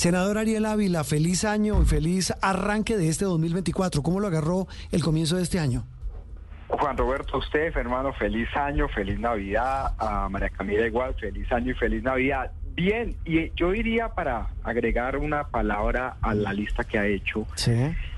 Senador 0.00 0.38
Ariel 0.38 0.64
Ávila, 0.64 1.04
feliz 1.04 1.44
año 1.44 1.82
y 1.82 1.84
feliz 1.84 2.32
arranque 2.40 2.96
de 2.96 3.10
este 3.10 3.26
2024. 3.26 4.02
¿Cómo 4.02 4.18
lo 4.18 4.28
agarró 4.28 4.66
el 4.92 5.02
comienzo 5.02 5.36
de 5.36 5.42
este 5.42 5.58
año? 5.58 5.84
Juan 6.68 6.96
Roberto, 6.96 7.36
usted, 7.36 7.76
hermano, 7.76 8.14
feliz 8.14 8.48
año, 8.56 8.88
feliz 8.88 9.20
Navidad. 9.20 9.92
A 9.98 10.26
María 10.30 10.48
Camila 10.48 10.86
igual, 10.86 11.14
feliz 11.20 11.52
año 11.52 11.72
y 11.72 11.74
feliz 11.74 12.02
Navidad. 12.02 12.50
Bien, 12.72 13.14
y 13.26 13.52
yo 13.54 13.72
diría 13.72 14.08
para 14.08 14.46
agregar 14.64 15.18
una 15.18 15.48
palabra 15.48 16.16
a 16.22 16.32
la 16.32 16.54
lista 16.54 16.82
que 16.84 16.98
ha 16.98 17.06
hecho, 17.06 17.46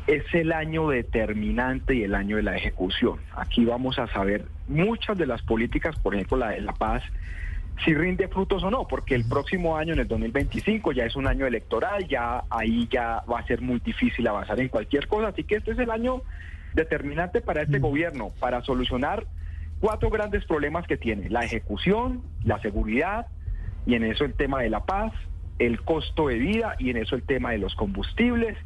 es 0.07 0.23
el 0.35 0.53
año 0.53 0.89
determinante 0.89 1.97
y 1.97 2.05
el 2.05 2.15
año 2.15 2.37
de 2.37 2.45
la 2.45 2.57
ejecución. 2.57 3.19
Aquí 3.35 3.65
vamos 3.65 3.99
a 3.99 4.07
saber 4.07 4.45
muchas 4.69 5.19
de 5.19 5.27
las 5.27 5.43
políticas, 5.43 5.99
por 5.99 6.15
ejemplo 6.15 6.37
la 6.37 6.51
de 6.51 6.61
la 6.61 6.75
paz, 6.75 7.03
si 7.85 7.95
rinde 7.95 8.29
frutos 8.29 8.63
o 8.63 8.71
no, 8.71 8.87
porque 8.87 9.15
el 9.15 9.27
próximo 9.27 9.77
año, 9.77 9.93
en 9.93 10.01
el 10.01 10.09
2025, 10.09 10.93
ya 10.93 11.05
es 11.05 11.17
un 11.17 11.27
año 11.27 11.47
electoral, 11.47 12.07
ya 12.07 12.45
ahí 12.51 12.89
ya 12.91 13.23
va 13.31 13.41
a 13.41 13.47
ser 13.47 13.61
muy 13.61 13.81
difícil 13.81 14.27
avanzar 14.27 14.61
en 14.61 14.69
cualquier 14.69 15.09
cosa, 15.09 15.29
así 15.29 15.45
que 15.45 15.57
este 15.57 15.73
es 15.73 15.79
el 15.79 15.91
año 15.91 16.23
determinante 16.75 17.41
para 17.41 17.63
este 17.63 17.79
mm. 17.79 17.83
gobierno, 17.83 18.33
para 18.39 18.63
solucionar 18.63 19.27
cuatro 19.81 20.11
grandes 20.11 20.45
problemas 20.45 20.87
que 20.87 20.97
tiene, 20.97 21.29
la 21.29 21.41
ejecución, 21.41 22.23
la 22.45 22.61
seguridad, 22.61 23.27
y 23.85 23.95
en 23.95 24.05
eso 24.05 24.25
el 24.25 24.35
tema 24.35 24.63
de 24.63 24.71
la 24.71 24.85
paz, 24.85 25.13
el 25.59 25.83
costo 25.83 26.29
de 26.29 26.37
vida, 26.37 26.77
y 26.79 26.91
en 26.91 26.99
eso 26.99 27.17
el 27.17 27.25
tema 27.25 27.51
de 27.51 27.59
los 27.59 27.75
combustibles, 27.75 28.57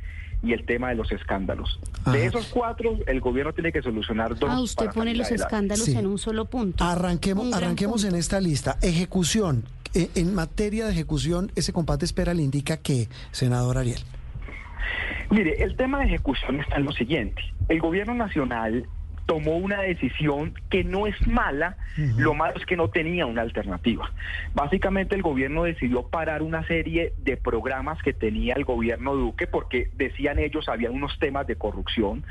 y 0.46 0.52
el 0.52 0.64
tema 0.64 0.90
de 0.90 0.94
los 0.94 1.10
escándalos. 1.10 1.80
De 2.12 2.26
esos 2.26 2.46
cuatro, 2.46 2.98
el 3.06 3.20
gobierno 3.20 3.52
tiene 3.52 3.72
que 3.72 3.82
solucionar 3.82 4.38
dos. 4.38 4.48
Ah, 4.50 4.60
usted 4.60 4.86
pone 4.94 5.14
los 5.14 5.30
escándalos 5.30 5.88
en 5.88 6.06
un 6.06 6.18
solo 6.18 6.44
punto. 6.44 6.84
Arranquemos, 6.84 7.52
arranquemos 7.52 8.04
en 8.04 8.14
esta 8.14 8.40
lista. 8.40 8.78
Ejecución. 8.80 9.64
E, 9.94 10.10
en 10.14 10.34
materia 10.34 10.86
de 10.86 10.92
ejecución, 10.92 11.50
ese 11.56 11.72
compate 11.72 12.04
espera 12.04 12.32
le 12.34 12.42
indica 12.42 12.76
que, 12.76 13.08
senador 13.32 13.78
Ariel. 13.78 14.00
Mire, 15.30 15.62
el 15.62 15.76
tema 15.76 15.98
de 15.98 16.06
ejecución 16.06 16.60
está 16.60 16.76
en 16.76 16.84
lo 16.84 16.92
siguiente. 16.92 17.42
El 17.68 17.80
gobierno 17.80 18.14
nacional 18.14 18.86
tomó 19.26 19.56
una 19.56 19.82
decisión 19.82 20.54
que 20.70 20.84
no 20.84 21.06
es 21.06 21.26
mala, 21.26 21.76
lo 22.16 22.34
malo 22.34 22.54
es 22.56 22.64
que 22.64 22.76
no 22.76 22.88
tenía 22.88 23.26
una 23.26 23.42
alternativa. 23.42 24.10
Básicamente 24.54 25.16
el 25.16 25.22
gobierno 25.22 25.64
decidió 25.64 26.04
parar 26.04 26.42
una 26.42 26.64
serie 26.66 27.12
de 27.18 27.36
programas 27.36 28.00
que 28.02 28.12
tenía 28.12 28.54
el 28.54 28.64
gobierno 28.64 29.14
Duque 29.14 29.46
porque 29.46 29.90
decían 29.94 30.38
ellos 30.38 30.68
había 30.68 30.90
unos 30.90 31.18
temas 31.18 31.46
de 31.46 31.56
corrupción 31.56 32.24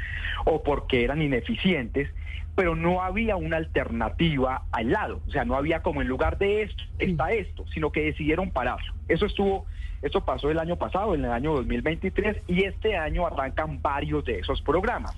o 0.46 0.64
porque 0.64 1.04
eran 1.04 1.22
ineficientes, 1.22 2.10
pero 2.56 2.76
no 2.76 3.02
había 3.02 3.36
una 3.36 3.58
alternativa 3.58 4.64
al 4.72 4.92
lado, 4.92 5.22
o 5.28 5.32
sea, 5.32 5.46
no 5.46 5.56
había 5.56 5.82
como 5.82 6.02
en 6.02 6.08
lugar 6.08 6.38
de 6.38 6.64
esto 6.64 6.84
está 7.00 7.32
esto, 7.34 7.66
sino 7.74 7.92
que 7.92 8.04
decidieron 8.04 8.52
pararlo. 8.52 8.94
Eso 9.08 9.26
estuvo 9.26 9.66
esto 10.02 10.24
pasó 10.24 10.52
el 10.52 10.60
año 10.60 10.76
pasado, 10.76 11.16
en 11.16 11.26
el 11.26 11.32
año 11.32 11.54
2023, 11.54 12.38
y 12.48 12.64
este 12.64 12.96
año 12.96 13.26
arrancan 13.26 13.82
varios 13.82 14.24
de 14.24 14.38
esos 14.38 14.62
programas. 14.62 15.16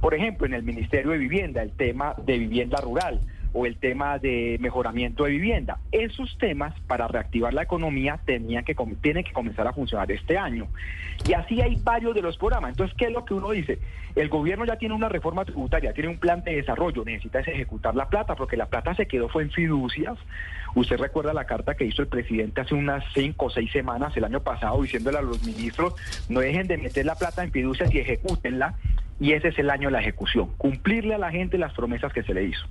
Por 0.00 0.12
ejemplo, 0.12 0.46
en 0.46 0.54
el 0.54 0.64
Ministerio 0.64 1.12
de 1.12 1.18
Vivienda, 1.18 1.62
el 1.62 1.70
tema 1.70 2.14
de 2.24 2.38
vivienda 2.38 2.80
rural 2.80 3.20
o 3.54 3.66
el 3.66 3.76
tema 3.76 4.18
de 4.18 4.58
mejoramiento 4.60 5.24
de 5.24 5.30
vivienda. 5.30 5.78
Esos 5.92 6.36
temas 6.38 6.74
para 6.88 7.08
reactivar 7.08 7.54
la 7.54 7.62
economía 7.62 8.20
tenían 8.26 8.64
que, 8.64 8.76
tienen 9.00 9.24
que 9.24 9.32
comenzar 9.32 9.66
a 9.68 9.72
funcionar 9.72 10.10
este 10.10 10.36
año. 10.36 10.66
Y 11.26 11.32
así 11.32 11.60
hay 11.60 11.76
varios 11.76 12.14
de 12.14 12.20
los 12.20 12.36
programas. 12.36 12.70
Entonces, 12.70 12.96
¿qué 12.98 13.06
es 13.06 13.12
lo 13.12 13.24
que 13.24 13.32
uno 13.32 13.52
dice? 13.52 13.78
El 14.16 14.28
gobierno 14.28 14.64
ya 14.64 14.76
tiene 14.76 14.94
una 14.94 15.08
reforma 15.08 15.44
tributaria, 15.44 15.92
tiene 15.92 16.10
un 16.10 16.18
plan 16.18 16.42
de 16.42 16.56
desarrollo, 16.56 17.04
necesita 17.04 17.40
ejecutar 17.40 17.94
la 17.94 18.08
plata, 18.08 18.34
porque 18.34 18.56
la 18.56 18.66
plata 18.66 18.94
se 18.94 19.06
quedó 19.06 19.28
fue 19.28 19.44
en 19.44 19.50
fiducias. 19.50 20.18
Usted 20.74 20.98
recuerda 20.98 21.32
la 21.32 21.44
carta 21.44 21.76
que 21.76 21.84
hizo 21.84 22.02
el 22.02 22.08
presidente 22.08 22.60
hace 22.60 22.74
unas 22.74 23.04
cinco 23.14 23.46
o 23.46 23.50
seis 23.50 23.70
semanas 23.70 24.16
el 24.16 24.24
año 24.24 24.40
pasado 24.40 24.82
diciéndole 24.82 25.18
a 25.18 25.22
los 25.22 25.44
ministros, 25.44 25.94
no 26.28 26.40
dejen 26.40 26.66
de 26.66 26.76
meter 26.76 27.06
la 27.06 27.14
plata 27.14 27.44
en 27.44 27.52
fiducias 27.52 27.94
y 27.94 28.00
ejecútenla. 28.00 28.74
Y 29.20 29.32
ese 29.32 29.48
es 29.48 29.58
el 29.60 29.70
año 29.70 29.88
de 29.88 29.92
la 29.92 30.00
ejecución, 30.00 30.50
cumplirle 30.58 31.14
a 31.14 31.18
la 31.18 31.30
gente 31.30 31.56
las 31.56 31.72
promesas 31.72 32.12
que 32.12 32.24
se 32.24 32.34
le 32.34 32.44
hizo. 32.44 32.66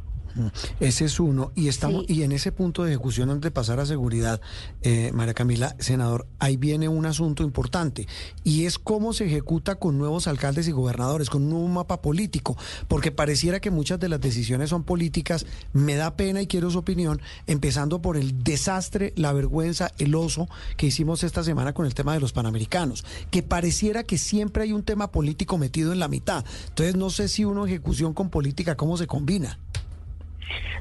Ese 0.80 1.06
es 1.06 1.20
uno. 1.20 1.52
Y 1.56 1.68
estamos, 1.68 2.06
y 2.08 2.24
en 2.24 2.32
ese 2.32 2.52
punto 2.52 2.84
de 2.84 2.92
ejecución, 2.92 3.30
antes 3.30 3.44
de 3.44 3.52
pasar 3.52 3.80
a 3.80 3.86
seguridad, 3.86 4.42
eh, 4.82 5.12
María 5.14 5.34
Camila, 5.34 5.76
senador, 5.80 6.28
ahí 6.40 6.58
viene 6.58 6.88
un 6.88 7.06
asunto 7.06 7.44
importante. 7.44 8.08
Y 8.44 8.66
es 8.66 8.80
cómo 8.80 9.14
se 9.14 9.26
ejecuta 9.26 9.76
con 9.76 9.98
nuevos 9.98 10.28
alcaldes 10.28 10.68
y 10.68 10.72
gobernadores, 10.72 11.30
con 11.30 11.44
un 11.44 11.50
nuevo 11.50 11.68
mapa 11.68 12.02
político. 12.02 12.58
Porque 12.88 13.12
pareciera 13.12 13.60
que 13.60 13.72
muchas 13.72 14.00
de 14.00 14.10
las 14.10 14.22
decisiones 14.22 14.70
son 14.70 14.84
políticas. 14.84 15.46
Me 15.72 15.96
da 15.96 16.16
pena 16.16 16.42
y 16.42 16.48
quiero 16.48 16.70
su 16.70 16.80
opinión, 16.80 17.22
empezando 17.48 18.02
por 18.02 18.18
el 18.18 18.44
desastre, 18.44 19.14
la 19.16 19.34
vergüenza, 19.34 19.92
el 19.98 20.16
oso 20.16 20.48
que 20.78 20.88
hicimos 20.88 21.24
esta 21.24 21.44
semana 21.44 21.74
con 21.74 21.86
el 21.86 21.94
tema 21.94 22.14
de 22.14 22.20
los 22.20 22.34
panamericanos. 22.34 23.06
Que 23.32 23.44
pareciera 23.44 24.04
que 24.04 24.18
siempre 24.18 24.64
hay 24.64 24.74
un 24.74 24.84
tema 24.84 25.12
político 25.12 25.58
metido 25.58 25.94
en 25.94 26.00
la 26.00 26.08
mitad. 26.08 26.46
Entonces 26.70 26.96
no 26.96 27.10
sé 27.10 27.28
si 27.28 27.46
uno 27.46 27.66
ejecución 27.66 28.14
con 28.14 28.30
política, 28.30 28.76
¿cómo 28.76 28.98
se 28.98 29.08
combina? 29.08 29.60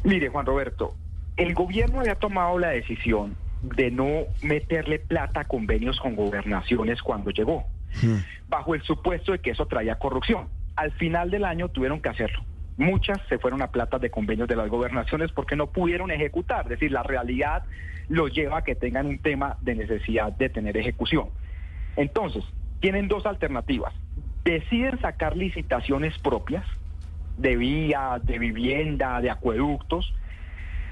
Mire, 0.05 0.29
Juan 0.29 0.47
Roberto, 0.47 0.95
el 1.37 1.55
gobierno 1.55 2.01
había 2.01 2.15
tomado 2.17 2.59
la 2.59 2.69
decisión 2.69 3.37
de 3.63 3.91
no 3.91 4.25
meterle 4.43 4.99
plata 4.99 5.41
a 5.41 5.45
convenios 5.45 5.99
con 6.01 6.17
gobernaciones 6.17 7.01
cuando 7.03 7.31
llegó, 7.31 7.65
hmm. 8.03 8.17
bajo 8.49 8.75
el 8.75 8.83
supuesto 8.83 9.33
de 9.33 9.39
que 9.39 9.51
eso 9.51 9.67
traía 9.67 9.99
corrupción. 9.99 10.49
Al 10.77 10.93
final 10.93 11.31
del 11.31 11.45
año 11.45 11.69
tuvieron 11.69 12.01
que 12.01 12.09
hacerlo. 12.09 12.43
Muchas 12.77 13.21
se 13.29 13.39
fueron 13.39 13.63
a 13.63 13.71
plata 13.71 13.99
de 13.99 14.11
convenios 14.11 14.49
de 14.49 14.57
las 14.57 14.69
gobernaciones 14.69 15.31
porque 15.31 15.57
no 15.57 15.69
pudieron 15.69 16.11
ejecutar. 16.11 16.65
Es 16.65 16.71
decir, 16.71 16.91
la 16.91 17.03
realidad 17.03 17.65
los 18.09 18.33
lleva 18.33 18.59
a 18.59 18.65
que 18.65 18.75
tengan 18.75 19.07
un 19.07 19.19
tema 19.19 19.57
de 19.61 19.75
necesidad 19.75 20.33
de 20.33 20.49
tener 20.49 20.77
ejecución. 20.77 21.29
Entonces, 21.97 22.45
tienen 22.81 23.09
dos 23.09 23.27
alternativas. 23.27 23.95
Deciden 24.45 24.99
sacar 25.01 25.37
licitaciones 25.37 26.19
propias, 26.19 26.65
de 27.43 27.57
vías, 27.57 28.25
de 28.25 28.39
vivienda, 28.39 29.21
de 29.21 29.31
acueductos, 29.31 30.15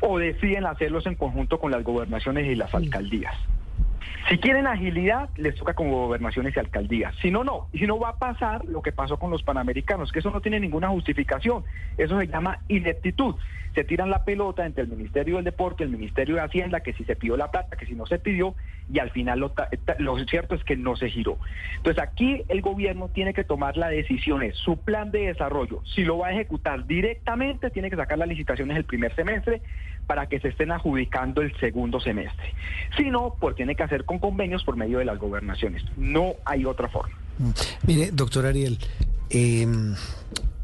o 0.00 0.18
deciden 0.18 0.66
hacerlos 0.66 1.06
en 1.06 1.14
conjunto 1.14 1.58
con 1.58 1.70
las 1.70 1.84
gobernaciones 1.84 2.46
y 2.46 2.54
las 2.54 2.74
alcaldías. 2.74 3.34
Si 4.28 4.38
quieren 4.38 4.66
agilidad, 4.66 5.30
les 5.36 5.54
toca 5.54 5.74
con 5.74 5.90
gobernaciones 5.90 6.54
y 6.54 6.60
alcaldías. 6.60 7.14
Si 7.22 7.30
no, 7.30 7.42
no. 7.42 7.68
Y 7.72 7.78
si 7.78 7.86
no, 7.86 7.98
va 7.98 8.10
a 8.10 8.16
pasar 8.16 8.64
lo 8.66 8.82
que 8.82 8.92
pasó 8.92 9.18
con 9.18 9.30
los 9.30 9.42
panamericanos, 9.42 10.12
que 10.12 10.18
eso 10.18 10.30
no 10.30 10.40
tiene 10.40 10.60
ninguna 10.60 10.88
justificación. 10.88 11.64
Eso 11.96 12.18
se 12.18 12.26
llama 12.26 12.60
ineptitud. 12.68 13.34
Se 13.74 13.84
tiran 13.84 14.10
la 14.10 14.24
pelota 14.24 14.66
entre 14.66 14.82
el 14.82 14.88
Ministerio 14.88 15.36
del 15.36 15.44
Deporte, 15.44 15.84
el 15.84 15.90
Ministerio 15.90 16.36
de 16.36 16.42
Hacienda, 16.42 16.80
que 16.80 16.92
si 16.92 17.04
se 17.04 17.16
pidió 17.16 17.36
la 17.36 17.50
plata, 17.50 17.76
que 17.76 17.86
si 17.86 17.94
no 17.94 18.06
se 18.06 18.18
pidió, 18.18 18.54
y 18.92 18.98
al 18.98 19.10
final 19.10 19.38
lo, 19.38 19.52
lo 19.98 20.18
cierto 20.26 20.54
es 20.54 20.64
que 20.64 20.76
no 20.76 20.96
se 20.96 21.08
giró. 21.08 21.38
Entonces 21.76 22.02
aquí 22.02 22.42
el 22.48 22.60
gobierno 22.60 23.08
tiene 23.08 23.32
que 23.32 23.44
tomar 23.44 23.76
la 23.76 23.88
decisión, 23.88 24.42
es 24.42 24.56
su 24.56 24.78
plan 24.78 25.10
de 25.10 25.26
desarrollo. 25.26 25.82
Si 25.94 26.02
lo 26.02 26.18
va 26.18 26.28
a 26.28 26.32
ejecutar 26.32 26.86
directamente, 26.86 27.70
tiene 27.70 27.90
que 27.90 27.96
sacar 27.96 28.18
las 28.18 28.28
licitaciones 28.28 28.76
el 28.76 28.84
primer 28.84 29.14
semestre 29.14 29.62
para 30.06 30.26
que 30.26 30.40
se 30.40 30.48
estén 30.48 30.72
adjudicando 30.72 31.40
el 31.40 31.56
segundo 31.60 32.00
semestre. 32.00 32.52
Si 32.96 33.10
no, 33.10 33.36
pues 33.38 33.54
tiene 33.54 33.76
que 33.76 33.84
hacer 33.84 34.04
con 34.04 34.18
convenios 34.18 34.64
por 34.64 34.76
medio 34.76 34.98
de 34.98 35.04
las 35.04 35.18
gobernaciones. 35.18 35.84
No 35.96 36.34
hay 36.44 36.64
otra 36.64 36.88
forma. 36.88 37.16
Mire, 37.86 38.10
doctor 38.12 38.46
Ariel, 38.46 38.78
em, 39.30 39.94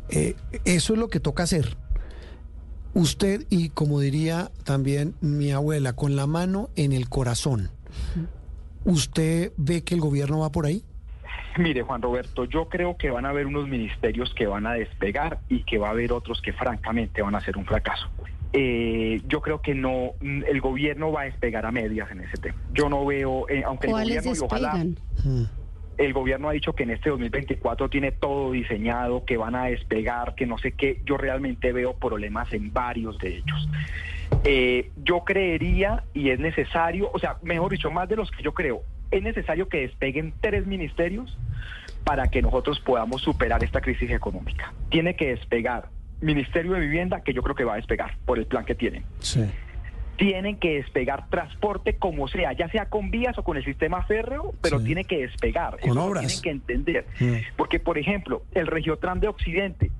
eh, 0.08 0.34
eso 0.64 0.92
es 0.94 0.98
lo 0.98 1.08
que 1.08 1.20
toca 1.20 1.44
hacer. 1.44 1.76
Usted, 2.96 3.42
y 3.50 3.68
como 3.68 4.00
diría 4.00 4.50
también 4.64 5.16
mi 5.20 5.52
abuela, 5.52 5.92
con 5.92 6.16
la 6.16 6.26
mano 6.26 6.70
en 6.76 6.92
el 6.92 7.10
corazón, 7.10 7.68
¿usted 8.86 9.52
ve 9.58 9.84
que 9.84 9.94
el 9.94 10.00
gobierno 10.00 10.38
va 10.38 10.50
por 10.50 10.64
ahí? 10.64 10.82
Mire, 11.58 11.82
Juan 11.82 12.00
Roberto, 12.00 12.46
yo 12.46 12.70
creo 12.70 12.96
que 12.96 13.10
van 13.10 13.26
a 13.26 13.28
haber 13.28 13.48
unos 13.48 13.68
ministerios 13.68 14.32
que 14.32 14.46
van 14.46 14.66
a 14.66 14.72
despegar 14.72 15.40
y 15.50 15.62
que 15.64 15.76
va 15.76 15.88
a 15.88 15.90
haber 15.90 16.10
otros 16.10 16.40
que 16.40 16.54
francamente 16.54 17.20
van 17.20 17.34
a 17.34 17.42
ser 17.42 17.58
un 17.58 17.66
fracaso. 17.66 18.08
Eh, 18.54 19.20
yo 19.28 19.42
creo 19.42 19.60
que 19.60 19.74
no, 19.74 20.12
el 20.22 20.62
gobierno 20.62 21.12
va 21.12 21.20
a 21.20 21.24
despegar 21.24 21.66
a 21.66 21.72
medias 21.72 22.10
en 22.10 22.22
ese 22.22 22.38
tema. 22.38 22.56
Yo 22.72 22.88
no 22.88 23.04
veo, 23.04 23.46
eh, 23.50 23.62
aunque 23.66 23.88
el 23.88 23.92
gobierno 23.92 24.32
y 24.34 24.38
ojalá 24.38 24.74
hmm. 24.74 25.44
El 25.98 26.12
gobierno 26.12 26.48
ha 26.48 26.52
dicho 26.52 26.74
que 26.74 26.82
en 26.82 26.90
este 26.90 27.10
2024 27.10 27.88
tiene 27.88 28.12
todo 28.12 28.52
diseñado, 28.52 29.24
que 29.24 29.36
van 29.36 29.54
a 29.54 29.66
despegar, 29.66 30.34
que 30.34 30.46
no 30.46 30.58
sé 30.58 30.72
qué, 30.72 31.00
yo 31.04 31.16
realmente 31.16 31.72
veo 31.72 31.94
problemas 31.94 32.52
en 32.52 32.72
varios 32.72 33.18
de 33.18 33.36
ellos. 33.38 33.68
Eh, 34.44 34.90
yo 35.02 35.24
creería 35.24 36.04
y 36.14 36.30
es 36.30 36.38
necesario, 36.38 37.10
o 37.12 37.18
sea, 37.18 37.36
mejor 37.42 37.70
dicho, 37.70 37.90
más 37.90 38.08
de 38.08 38.16
los 38.16 38.30
que 38.30 38.42
yo 38.42 38.52
creo, 38.52 38.82
es 39.10 39.22
necesario 39.22 39.68
que 39.68 39.82
despeguen 39.82 40.34
tres 40.40 40.66
ministerios 40.66 41.36
para 42.04 42.28
que 42.28 42.42
nosotros 42.42 42.80
podamos 42.80 43.22
superar 43.22 43.62
esta 43.64 43.80
crisis 43.80 44.10
económica. 44.10 44.72
Tiene 44.90 45.16
que 45.16 45.28
despegar 45.28 45.88
Ministerio 46.20 46.72
de 46.72 46.80
Vivienda, 46.80 47.20
que 47.20 47.32
yo 47.32 47.42
creo 47.42 47.54
que 47.54 47.64
va 47.64 47.74
a 47.74 47.76
despegar 47.76 48.16
por 48.24 48.38
el 48.38 48.46
plan 48.46 48.64
que 48.64 48.74
tienen. 48.74 49.04
Tienen 50.16 50.56
que 50.56 50.76
despegar 50.76 51.28
transporte 51.28 51.96
como 51.96 52.26
sea, 52.28 52.52
ya 52.52 52.68
sea 52.68 52.86
con 52.86 53.10
vías 53.10 53.36
o 53.38 53.42
con 53.42 53.56
el 53.56 53.64
sistema 53.64 54.02
férreo, 54.04 54.54
pero 54.62 54.80
tiene 54.80 55.04
que 55.04 55.18
despegar. 55.18 55.78
Con 55.80 55.98
obras. 55.98 56.26
Tienen 56.26 56.42
que 56.42 56.50
entender. 56.50 57.06
Porque, 57.56 57.78
por 57.80 57.98
ejemplo, 57.98 58.42
el 58.52 58.66
Regiotran 58.66 59.20
de 59.20 59.28
Occidente, 59.28 59.90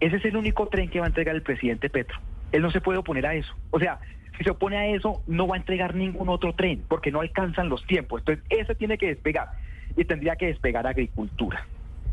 ese 0.00 0.16
es 0.16 0.24
el 0.24 0.36
único 0.36 0.66
tren 0.66 0.88
que 0.88 0.98
va 0.98 1.06
a 1.06 1.08
entregar 1.08 1.36
el 1.36 1.42
presidente 1.42 1.88
Petro. 1.90 2.18
Él 2.50 2.62
no 2.62 2.70
se 2.70 2.80
puede 2.80 2.98
oponer 2.98 3.24
a 3.26 3.34
eso. 3.34 3.54
O 3.70 3.78
sea, 3.78 4.00
si 4.36 4.44
se 4.44 4.50
opone 4.50 4.76
a 4.76 4.86
eso, 4.86 5.22
no 5.26 5.46
va 5.46 5.56
a 5.56 5.58
entregar 5.58 5.94
ningún 5.94 6.28
otro 6.28 6.54
tren, 6.54 6.82
porque 6.88 7.12
no 7.12 7.20
alcanzan 7.20 7.68
los 7.68 7.86
tiempos. 7.86 8.22
Entonces, 8.22 8.44
ese 8.50 8.74
tiene 8.74 8.98
que 8.98 9.06
despegar 9.06 9.52
y 9.96 10.04
tendría 10.04 10.36
que 10.36 10.46
despegar 10.46 10.86
agricultura. 10.86 11.66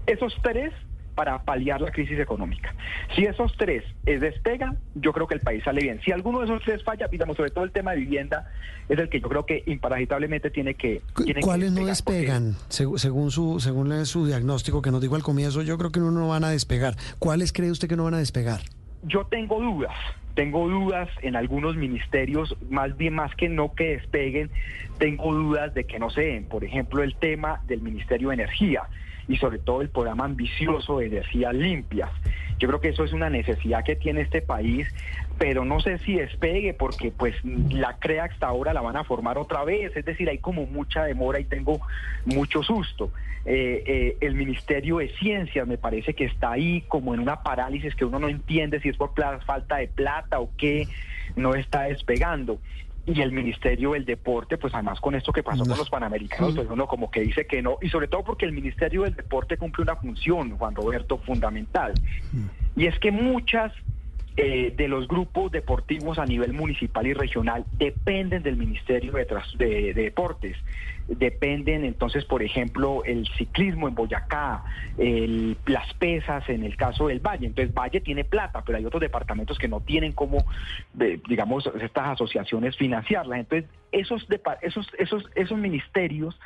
Esos 0.05 0.35
tres 0.43 0.73
para 1.19 1.43
paliar 1.43 1.81
la 1.81 1.91
crisis 1.91 2.17
económica. 2.17 2.73
Si 3.13 3.25
esos 3.25 3.51
tres 3.57 3.83
es 4.05 4.21
despegan, 4.21 4.77
yo 4.95 5.11
creo 5.11 5.27
que 5.27 5.33
el 5.33 5.41
país 5.41 5.61
sale 5.65 5.81
bien. 5.81 5.99
Si 5.99 6.13
alguno 6.13 6.39
de 6.39 6.45
esos 6.45 6.63
tres 6.63 6.81
falla, 6.81 7.09
digamos, 7.09 7.35
sobre 7.35 7.51
todo 7.51 7.65
el 7.65 7.71
tema 7.71 7.91
de 7.91 7.97
vivienda, 7.97 8.49
es 8.87 8.97
el 8.97 9.09
que 9.09 9.19
yo 9.19 9.27
creo 9.27 9.45
que 9.45 9.61
imparagitablemente 9.65 10.49
tiene 10.49 10.75
que... 10.75 11.01
¿Cuáles 11.41 11.73
no 11.73 11.85
despegan? 11.85 12.55
Según 12.69 13.31
su 13.31 13.59
según 13.59 14.05
su 14.05 14.27
diagnóstico 14.27 14.81
que 14.81 14.91
nos 14.91 15.01
dijo 15.01 15.15
al 15.15 15.23
comienzo, 15.23 15.61
yo 15.61 15.77
creo 15.77 15.91
que 15.91 15.99
no, 15.99 16.09
no 16.09 16.29
van 16.29 16.45
a 16.45 16.51
despegar. 16.51 16.95
¿Cuáles 17.19 17.51
cree 17.51 17.69
usted 17.69 17.89
que 17.89 17.97
no 17.97 18.05
van 18.05 18.13
a 18.13 18.19
despegar? 18.19 18.61
Yo 19.03 19.25
tengo 19.25 19.59
dudas 19.59 19.95
tengo 20.39 20.69
dudas 20.69 21.09
en 21.21 21.35
algunos 21.35 21.75
ministerios, 21.75 22.55
más 22.69 22.95
bien 22.95 23.13
más 23.15 23.35
que 23.35 23.49
no 23.49 23.73
que 23.73 23.97
despeguen, 23.97 24.49
tengo 24.97 25.33
dudas 25.33 25.73
de 25.73 25.83
que 25.83 25.99
no 25.99 26.09
se 26.09 26.21
den. 26.21 26.45
Por 26.45 26.63
ejemplo, 26.63 27.03
el 27.03 27.15
tema 27.15 27.59
del 27.67 27.81
Ministerio 27.81 28.29
de 28.29 28.35
Energía 28.35 28.83
y 29.27 29.35
sobre 29.35 29.59
todo 29.59 29.81
el 29.81 29.89
programa 29.89 30.23
ambicioso 30.23 30.99
de 30.99 31.07
energías 31.07 31.53
limpias. 31.53 32.09
Yo 32.59 32.67
creo 32.67 32.81
que 32.81 32.89
eso 32.89 33.03
es 33.03 33.13
una 33.13 33.29
necesidad 33.29 33.83
que 33.83 33.95
tiene 33.95 34.21
este 34.21 34.41
país, 34.41 34.87
pero 35.37 35.65
no 35.65 35.79
sé 35.79 35.97
si 35.99 36.15
despegue 36.15 36.73
porque 36.73 37.11
pues 37.11 37.35
la 37.43 37.97
CREA 37.97 38.25
hasta 38.25 38.47
ahora 38.47 38.73
la 38.73 38.81
van 38.81 38.97
a 38.97 39.03
formar 39.03 39.37
otra 39.37 39.63
vez, 39.63 39.95
es 39.95 40.05
decir, 40.05 40.29
hay 40.29 40.39
como 40.39 40.65
mucha 40.65 41.05
demora 41.05 41.39
y 41.39 41.45
tengo 41.45 41.79
mucho 42.25 42.61
susto. 42.61 43.11
Eh, 43.45 43.83
eh, 43.85 44.17
el 44.19 44.35
Ministerio 44.35 44.97
de 44.97 45.09
Ciencias 45.17 45.65
me 45.65 45.77
parece 45.77 46.13
que 46.13 46.25
está 46.25 46.51
ahí 46.51 46.83
como 46.87 47.13
en 47.13 47.21
una 47.21 47.41
parálisis 47.41 47.95
que 47.95 48.03
uno 48.03 48.19
no 48.19 48.27
entiende 48.27 48.81
si 48.81 48.89
es 48.89 48.97
por 48.97 49.13
falta 49.45 49.77
de 49.77 49.87
plata 49.87 50.39
o 50.39 50.49
qué, 50.57 50.87
no 51.35 51.55
está 51.55 51.83
despegando 51.83 52.59
y 53.13 53.21
el 53.21 53.31
Ministerio 53.31 53.93
del 53.93 54.05
Deporte, 54.05 54.57
pues 54.57 54.73
además 54.73 54.99
con 54.99 55.15
esto 55.15 55.31
que 55.31 55.43
pasó 55.43 55.65
con 55.65 55.77
los 55.77 55.89
Panamericanos, 55.89 56.55
pues 56.55 56.67
uno 56.69 56.87
como 56.87 57.09
que 57.09 57.21
dice 57.21 57.47
que 57.47 57.61
no, 57.61 57.77
y 57.81 57.89
sobre 57.89 58.07
todo 58.07 58.23
porque 58.23 58.45
el 58.45 58.51
Ministerio 58.51 59.03
del 59.03 59.15
Deporte 59.15 59.57
cumple 59.57 59.83
una 59.83 59.95
función, 59.95 60.57
Juan 60.57 60.75
Roberto, 60.75 61.17
fundamental, 61.17 61.93
y 62.75 62.85
es 62.85 62.97
que 62.99 63.11
muchas 63.11 63.73
eh, 64.41 64.73
de 64.73 64.87
los 64.87 65.05
grupos 65.05 65.51
deportivos 65.51 66.17
a 66.17 66.25
nivel 66.25 66.53
municipal 66.53 67.05
y 67.05 67.13
regional 67.13 67.65
dependen 67.73 68.41
del 68.41 68.55
Ministerio 68.55 69.11
de, 69.11 69.93
Deportes. 69.93 70.55
Dependen 71.09 71.83
entonces, 71.83 72.23
por 72.23 72.41
ejemplo, 72.41 73.03
el 73.03 73.27
ciclismo 73.37 73.89
en 73.89 73.95
Boyacá, 73.95 74.63
las 75.65 75.93
pesas 75.95 76.47
en 76.47 76.63
el 76.63 76.77
caso 76.77 77.07
del 77.07 77.19
Valle. 77.19 77.47
Entonces, 77.47 77.73
Valle 77.73 77.99
tiene 77.99 78.23
plata, 78.23 78.63
pero 78.65 78.77
hay 78.77 78.85
otros 78.85 79.01
departamentos 79.01 79.57
que 79.57 79.67
no 79.67 79.81
tienen 79.81 80.13
como, 80.13 80.45
digamos, 80.93 81.69
estas 81.81 82.07
asociaciones 82.07 82.77
financiarlas. 82.77 83.39
Entonces, 83.39 83.69
esos, 83.91 84.25
esos, 84.61 84.87
esos, 84.97 85.29
esos 85.35 85.57
ministerios 85.57 86.39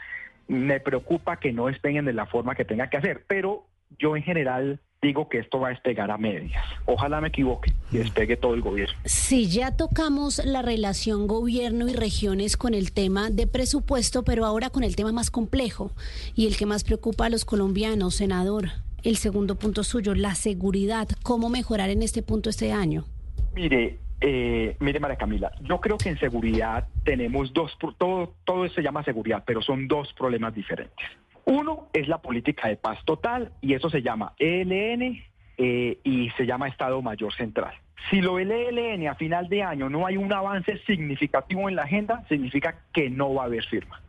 me 0.47 0.79
preocupa 0.79 1.37
que 1.37 1.53
no 1.53 1.67
despeguen 1.67 2.05
de 2.05 2.13
la 2.13 2.25
forma 2.25 2.55
que 2.55 2.65
tenga 2.65 2.89
que 2.89 2.97
hacer, 2.97 3.23
pero 3.27 3.67
yo 3.99 4.15
en 4.15 4.23
general 4.23 4.79
digo 5.03 5.27
que 5.27 5.39
esto 5.39 5.59
va 5.59 5.67
a 5.67 5.71
despegar 5.71 6.09
a 6.09 6.17
medias. 6.17 6.63
Ojalá 6.85 7.21
me 7.21 7.27
equivoque 7.27 7.73
y 7.91 7.97
despegue 7.97 8.37
todo 8.37 8.55
el 8.55 8.61
gobierno. 8.61 8.97
Si 9.03 9.47
ya 9.47 9.75
tocamos 9.75 10.43
la 10.45 10.61
relación 10.61 11.27
gobierno 11.27 11.89
y 11.89 11.93
regiones 11.93 12.57
con 12.57 12.73
el 12.73 12.93
tema 12.93 13.29
de 13.29 13.45
presupuesto, 13.45 14.23
pero 14.23 14.45
ahora 14.45 14.69
con 14.69 14.83
el 14.83 14.95
tema 14.95 15.11
más 15.11 15.29
complejo 15.29 15.91
y 16.35 16.47
el 16.47 16.57
que 16.57 16.65
más 16.65 16.83
preocupa 16.83 17.25
a 17.25 17.29
los 17.29 17.45
colombianos, 17.45 18.15
senador. 18.15 18.69
El 19.03 19.17
segundo 19.17 19.55
punto 19.55 19.83
suyo, 19.83 20.15
la 20.15 20.33
seguridad. 20.33 21.09
¿Cómo 21.21 21.49
mejorar 21.49 21.89
en 21.89 22.01
este 22.01 22.23
punto 22.23 22.49
este 22.49 22.71
año? 22.71 23.03
Mire, 23.53 23.99
eh, 24.21 24.77
mire 24.79 25.01
María 25.01 25.17
Camila, 25.17 25.51
yo 25.61 25.81
creo 25.81 25.97
que 25.97 26.07
en 26.07 26.17
seguridad 26.17 26.87
tenemos 27.03 27.51
dos, 27.51 27.77
todo, 27.97 28.33
todo 28.45 28.69
se 28.69 28.81
llama 28.81 29.03
seguridad, 29.03 29.43
pero 29.45 29.61
son 29.61 29.89
dos 29.89 30.13
problemas 30.13 30.55
diferentes. 30.55 31.05
Uno 31.45 31.89
es 31.93 32.07
la 32.07 32.19
política 32.19 32.67
de 32.67 32.77
paz 32.77 32.99
total 33.05 33.51
y 33.61 33.73
eso 33.73 33.89
se 33.89 34.01
llama 34.01 34.33
ELN 34.39 35.21
eh, 35.57 35.97
y 36.03 36.29
se 36.31 36.45
llama 36.45 36.67
Estado 36.67 37.01
Mayor 37.01 37.33
Central. 37.33 37.73
Si 38.09 38.21
lo 38.21 38.39
ELN 38.39 39.07
a 39.07 39.15
final 39.15 39.49
de 39.49 39.63
año 39.63 39.89
no 39.89 40.05
hay 40.05 40.17
un 40.17 40.31
avance 40.31 40.77
significativo 40.85 41.69
en 41.69 41.75
la 41.75 41.83
agenda, 41.83 42.23
significa 42.27 42.75
que 42.93 43.09
no 43.09 43.33
va 43.33 43.43
a 43.43 43.45
haber 43.45 43.63
firma. 43.65 44.01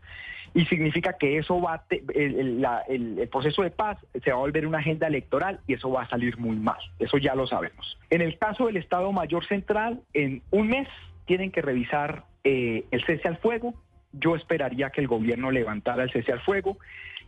Y 0.57 0.67
significa 0.67 1.15
que 1.19 1.39
eso 1.39 1.61
va 1.61 1.85
el, 1.91 2.65
el, 2.89 3.29
proceso 3.29 3.63
de 3.63 3.73
paz 3.73 3.99
se 4.23 4.31
va 4.31 4.37
a 4.37 4.41
volver 4.41 4.69
una 4.69 4.79
agenda 4.79 5.09
electoral 5.09 5.59
y 5.67 5.75
eso 5.75 5.91
va 5.91 6.03
a 6.03 6.09
salir 6.09 6.39
muy 6.39 6.57
mal. 6.57 6.79
Eso 7.01 7.19
ya 7.19 7.35
lo 7.35 7.49
sabemos. 7.49 7.99
En 8.11 8.21
el 8.21 8.39
caso 8.39 8.67
del 8.67 8.77
Estado 8.77 9.11
Mayor 9.11 9.45
Central, 9.47 10.01
en 10.13 10.43
un 10.53 10.69
mes 10.69 10.87
tienen 11.27 11.51
que 11.51 11.61
revisar 11.61 12.25
eh, 12.45 12.85
el 12.93 13.05
cese 13.05 13.27
al 13.27 13.39
fuego. 13.39 13.75
Yo 14.13 14.37
esperaría 14.37 14.91
que 14.91 15.01
el 15.01 15.09
gobierno 15.09 15.51
levantara 15.51 16.05
el 16.05 16.13
cese 16.13 16.31
al 16.31 16.41
fuego 16.41 16.79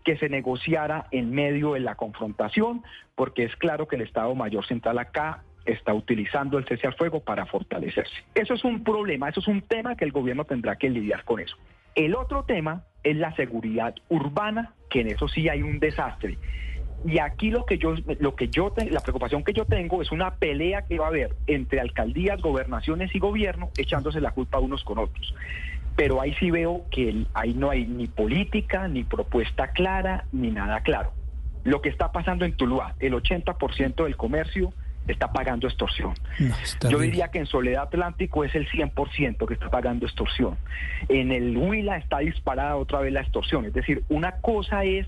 que 0.06 0.17
se 0.17 0.29
negociara 0.29 1.08
en 1.11 1.32
medio 1.32 1.73
de 1.73 1.81
la 1.81 1.97
confrontación, 1.97 2.85
porque 3.17 3.43
es 3.43 3.56
claro 3.56 3.88
que 3.88 3.97
el 3.97 4.03
Estado 4.03 4.32
Mayor 4.37 4.64
Central 4.64 5.00
acá 5.00 5.43
está 5.64 5.93
utilizando 5.93 6.58
el 6.58 6.64
cese 6.64 6.87
al 6.87 6.94
fuego 6.94 7.19
para 7.19 7.44
fortalecerse. 7.44 8.14
Eso 8.32 8.55
es 8.55 8.62
un 8.62 8.85
problema, 8.85 9.29
eso 9.29 9.41
es 9.41 9.49
un 9.49 9.62
tema 9.62 9.97
que 9.97 10.05
el 10.05 10.12
gobierno 10.12 10.44
tendrá 10.44 10.76
que 10.76 10.88
lidiar 10.88 11.25
con 11.25 11.41
eso. 11.41 11.56
El 11.97 12.14
otro 12.14 12.44
tema 12.44 12.85
es 13.03 13.17
la 13.17 13.35
seguridad 13.35 13.97
urbana, 14.08 14.75
que 14.91 15.00
en 15.00 15.08
eso 15.08 15.26
sí 15.26 15.49
hay 15.49 15.62
un 15.62 15.81
desastre. 15.81 16.38
Y 17.05 17.19
aquí 17.19 17.50
lo 17.50 17.67
que 17.67 17.76
yo, 17.76 17.97
lo 18.20 18.37
que 18.37 18.47
yo, 18.47 18.73
la 18.88 19.00
preocupación 19.00 19.43
que 19.43 19.55
yo 19.55 19.64
tengo 19.64 20.02
es 20.02 20.12
una 20.12 20.37
pelea 20.37 20.82
que 20.82 21.00
va 21.00 21.06
a 21.06 21.09
haber 21.09 21.35
entre 21.49 21.81
alcaldías, 21.81 22.41
gobernaciones 22.41 23.12
y 23.12 23.19
gobierno 23.19 23.70
echándose 23.76 24.20
la 24.20 24.31
culpa 24.31 24.61
unos 24.61 24.85
con 24.85 24.99
otros 24.99 25.35
pero 25.96 26.20
ahí 26.20 26.34
sí 26.38 26.50
veo 26.50 26.84
que 26.90 27.25
ahí 27.34 27.54
no 27.54 27.70
hay 27.70 27.87
ni 27.87 28.06
política, 28.06 28.87
ni 28.87 29.02
propuesta 29.02 29.69
clara, 29.69 30.26
ni 30.31 30.50
nada 30.50 30.81
claro. 30.81 31.12
Lo 31.64 31.81
que 31.81 31.88
está 31.88 32.12
pasando 32.12 32.44
en 32.44 32.52
Tuluá, 32.52 32.94
el 33.00 33.14
80% 33.14 34.04
del 34.04 34.16
comercio 34.16 34.72
está 35.08 35.32
pagando 35.32 35.66
extorsión. 35.66 36.14
Yo 36.88 36.98
diría 36.98 37.28
que 37.28 37.38
en 37.38 37.46
Soledad 37.46 37.84
Atlántico 37.84 38.44
es 38.44 38.54
el 38.54 38.69
100% 38.69 39.46
que 39.46 39.54
está 39.54 39.70
pagando 39.70 40.06
extorsión. 40.06 40.56
En 41.08 41.32
el 41.32 41.56
Huila 41.56 41.96
está 41.96 42.19
disparada 42.19 42.76
otra 42.76 43.00
vez 43.00 43.12
la 43.12 43.20
extorsión. 43.20 43.64
Es 43.64 43.72
decir, 43.72 44.02
una 44.08 44.32
cosa 44.40 44.84
es 44.84 45.06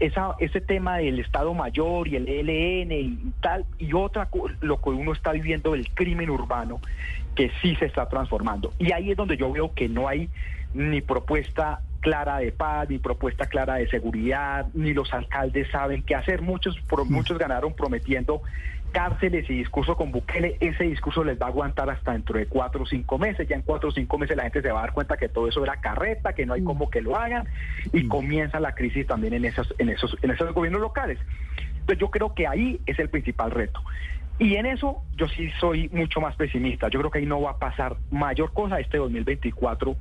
esa, 0.00 0.34
ese 0.38 0.60
tema 0.60 0.98
del 0.98 1.20
Estado 1.20 1.54
Mayor 1.54 2.08
y 2.08 2.16
el 2.16 2.28
ELN 2.28 2.92
y 2.92 3.32
tal, 3.40 3.64
y 3.78 3.92
otra, 3.92 4.28
lo 4.60 4.80
que 4.80 4.90
uno 4.90 5.12
está 5.12 5.32
viviendo 5.32 5.72
del 5.72 5.88
crimen 5.90 6.30
urbano, 6.30 6.80
que 7.34 7.50
sí 7.62 7.76
se 7.76 7.86
está 7.86 8.08
transformando. 8.08 8.72
Y 8.78 8.92
ahí 8.92 9.10
es 9.10 9.16
donde 9.16 9.36
yo 9.36 9.52
veo 9.52 9.72
que 9.74 9.88
no 9.88 10.08
hay 10.08 10.28
ni 10.74 11.00
propuesta 11.00 11.80
clara 12.00 12.38
de 12.38 12.52
paz, 12.52 12.88
ni 12.90 12.98
propuesta 12.98 13.46
clara 13.46 13.76
de 13.76 13.88
seguridad, 13.88 14.66
ni 14.74 14.92
los 14.92 15.12
alcaldes 15.14 15.70
saben 15.70 16.02
qué 16.02 16.14
hacer. 16.14 16.42
Muchos, 16.42 16.76
mm. 16.78 17.12
muchos 17.12 17.38
ganaron 17.38 17.72
prometiendo 17.74 18.42
cárceles 18.92 19.50
y 19.50 19.54
discurso 19.54 19.96
con 19.96 20.12
Bukele, 20.12 20.56
ese 20.60 20.84
discurso 20.84 21.24
les 21.24 21.40
va 21.40 21.46
a 21.46 21.48
aguantar 21.48 21.90
hasta 21.90 22.12
dentro 22.12 22.38
de 22.38 22.46
cuatro 22.46 22.84
o 22.84 22.86
cinco 22.86 23.18
meses. 23.18 23.48
Ya 23.48 23.56
en 23.56 23.62
cuatro 23.62 23.88
o 23.88 23.92
cinco 23.92 24.18
meses 24.18 24.36
la 24.36 24.44
gente 24.44 24.62
se 24.62 24.70
va 24.70 24.80
a 24.80 24.82
dar 24.82 24.92
cuenta 24.92 25.16
que 25.16 25.28
todo 25.28 25.48
eso 25.48 25.64
era 25.64 25.80
carreta, 25.80 26.32
que 26.32 26.46
no 26.46 26.54
hay 26.54 26.60
mm. 26.60 26.64
como 26.64 26.90
que 26.90 27.00
lo 27.00 27.16
hagan, 27.16 27.48
y 27.92 28.04
mm. 28.04 28.08
comienza 28.08 28.60
la 28.60 28.74
crisis 28.74 29.06
también 29.06 29.34
en 29.34 29.44
esos, 29.44 29.74
en 29.78 29.88
esos, 29.88 30.16
en 30.22 30.30
esos 30.30 30.52
gobiernos 30.54 30.80
locales. 30.80 31.18
Entonces 31.80 31.98
yo 31.98 32.10
creo 32.10 32.34
que 32.34 32.46
ahí 32.46 32.80
es 32.86 32.98
el 32.98 33.08
principal 33.08 33.50
reto. 33.50 33.80
Y 34.38 34.56
en 34.56 34.66
eso 34.66 35.02
yo 35.16 35.28
sí 35.28 35.48
soy 35.60 35.88
mucho 35.90 36.20
más 36.20 36.34
pesimista. 36.36 36.88
Yo 36.88 36.98
creo 36.98 37.10
que 37.10 37.18
ahí 37.18 37.26
no 37.26 37.40
va 37.40 37.52
a 37.52 37.58
pasar 37.58 37.96
mayor 38.10 38.52
cosa. 38.52 38.80
Este 38.80 38.98
2024 38.98 39.96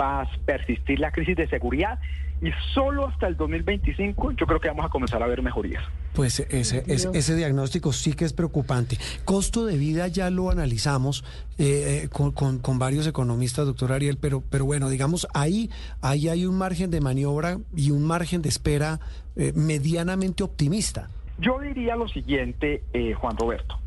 va 0.00 0.22
a 0.22 0.30
persistir 0.46 1.00
la 1.00 1.10
crisis 1.10 1.36
de 1.36 1.48
seguridad 1.48 1.98
y 2.40 2.50
solo 2.72 3.08
hasta 3.08 3.26
el 3.26 3.36
2025 3.36 4.32
yo 4.32 4.46
creo 4.46 4.60
que 4.60 4.68
vamos 4.68 4.86
a 4.86 4.88
comenzar 4.88 5.22
a 5.22 5.26
ver 5.26 5.42
mejorías. 5.42 5.82
Pues 6.14 6.40
ese, 6.40 6.84
ese, 6.86 7.36
diagnóstico 7.36 7.92
sí 7.92 8.12
que 8.12 8.24
es 8.24 8.32
preocupante. 8.32 8.96
Costo 9.24 9.66
de 9.66 9.76
vida 9.76 10.08
ya 10.08 10.30
lo 10.30 10.50
analizamos 10.50 11.24
eh, 11.58 12.02
eh, 12.04 12.08
con, 12.08 12.32
con, 12.32 12.78
varios 12.78 13.06
economistas, 13.06 13.66
doctor 13.66 13.92
Ariel, 13.92 14.18
pero, 14.18 14.42
pero 14.48 14.64
bueno, 14.64 14.88
digamos, 14.88 15.28
ahí, 15.34 15.70
ahí 16.00 16.28
hay 16.28 16.46
un 16.46 16.56
margen 16.56 16.90
de 16.90 17.00
maniobra 17.00 17.58
y 17.74 17.90
un 17.90 18.04
margen 18.04 18.42
de 18.42 18.48
espera 18.48 19.00
eh, 19.36 19.52
medianamente 19.54 20.42
optimista. 20.42 21.10
Yo 21.38 21.58
diría 21.60 21.96
lo 21.96 22.08
siguiente, 22.08 22.82
eh, 22.92 23.14
Juan 23.14 23.36
Roberto. 23.36 23.78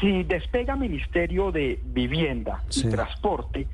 Si 0.00 0.22
despega 0.24 0.76
Ministerio 0.76 1.50
de 1.52 1.80
Vivienda 1.84 2.62
y 2.74 2.82
Transporte, 2.84 3.66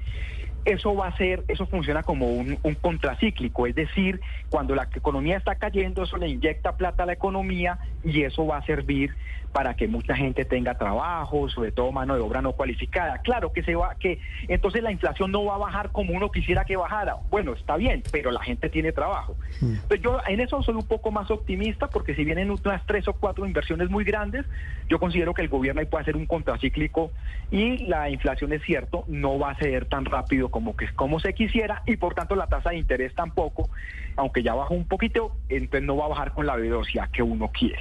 eso 0.65 0.95
va 0.95 1.09
a 1.09 1.17
ser, 1.17 1.45
eso 1.49 1.67
funciona 1.67 2.03
como 2.03 2.29
un, 2.29 2.57
contracíclico, 2.81 3.67
es 3.67 3.75
decir, 3.75 4.21
cuando 4.49 4.75
la 4.75 4.89
economía 4.95 5.37
está 5.37 5.57
cayendo, 5.57 6.05
eso 6.05 6.17
le 6.17 6.29
inyecta 6.29 6.77
plata 6.77 7.03
a 7.03 7.07
la 7.07 7.15
economía 7.15 7.79
y 8.05 8.23
eso 8.23 8.47
va 8.47 8.59
a 8.59 8.65
servir 8.65 9.15
para 9.53 9.75
que 9.75 9.87
mucha 9.87 10.17
gente 10.17 10.45
tenga 10.45 10.75
trabajo, 10.77 11.49
sobre 11.49 11.73
todo 11.73 11.93
mano 11.93 12.15
de 12.15 12.21
obra 12.21 12.41
no 12.41 12.53
cualificada. 12.53 13.19
Claro 13.19 13.53
que 13.53 13.63
se 13.63 13.75
va, 13.75 13.95
que 13.97 14.19
entonces 14.49 14.83
la 14.83 14.91
inflación 14.91 15.31
no 15.31 15.45
va 15.45 15.57
a 15.57 15.59
bajar 15.59 15.91
como 15.91 16.15
uno 16.15 16.31
quisiera 16.31 16.65
que 16.65 16.77
bajara. 16.77 17.17
Bueno, 17.31 17.53
está 17.53 17.77
bien, 17.77 18.03
pero 18.11 18.31
la 18.31 18.43
gente 18.43 18.71
tiene 18.71 18.93
trabajo. 18.93 19.37
Mm. 19.61 19.75
Entonces 19.75 20.01
yo 20.01 20.21
en 20.27 20.41
eso 20.41 20.63
soy 20.63 20.75
un 20.75 20.87
poco 20.87 21.11
más 21.11 21.31
optimista 21.31 21.89
porque 21.89 22.15
si 22.15 22.25
vienen 22.25 22.51
unas 22.51 22.85
tres 22.87 23.07
o 23.09 23.13
cuatro 23.13 23.47
inversiones 23.47 23.91
muy 23.91 24.05
grandes, 24.05 24.47
yo 24.89 24.99
considero 24.99 25.35
que 25.35 25.43
el 25.43 25.49
gobierno 25.49 25.81
ahí 25.81 25.87
puede 25.87 26.03
hacer 26.03 26.17
un 26.17 26.27
contracíclico 26.27 27.13
y 27.51 27.79
la 27.87 28.09
inflación 28.09 28.53
es 28.53 28.63
cierto, 28.63 29.05
no 29.09 29.39
va 29.39 29.51
a 29.51 29.55
ceder 29.57 29.87
tan 29.87 30.05
rápido 30.05 30.49
como 30.49 30.77
que 30.77 30.89
como 30.95 31.21
se 31.21 31.35
quisiera 31.35 31.83
y 31.87 31.97
por 31.97 32.15
tanto 32.15 32.35
la 32.37 32.47
tasa 32.47 32.71
de 32.71 32.79
interés 32.79 33.15
tampoco, 33.15 33.69
aunque 34.17 34.43
ya 34.43 34.55
bajó 34.55 34.75
un 34.75 34.87
poquito, 34.87 35.35
entonces 35.49 35.83
no 35.83 35.97
va 35.97 36.07
a 36.07 36.09
bajar 36.09 36.33
con 36.33 36.47
la 36.47 36.57
velocidad 36.57 37.11
que 37.11 37.23
uno 37.23 37.49
quiere. 37.49 37.79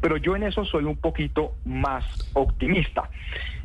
Pero 0.00 0.16
yo 0.16 0.36
en 0.36 0.44
eso 0.44 0.64
soy 0.64 0.84
un 0.84 0.96
poquito 0.96 1.54
más 1.64 2.04
optimista. 2.34 3.08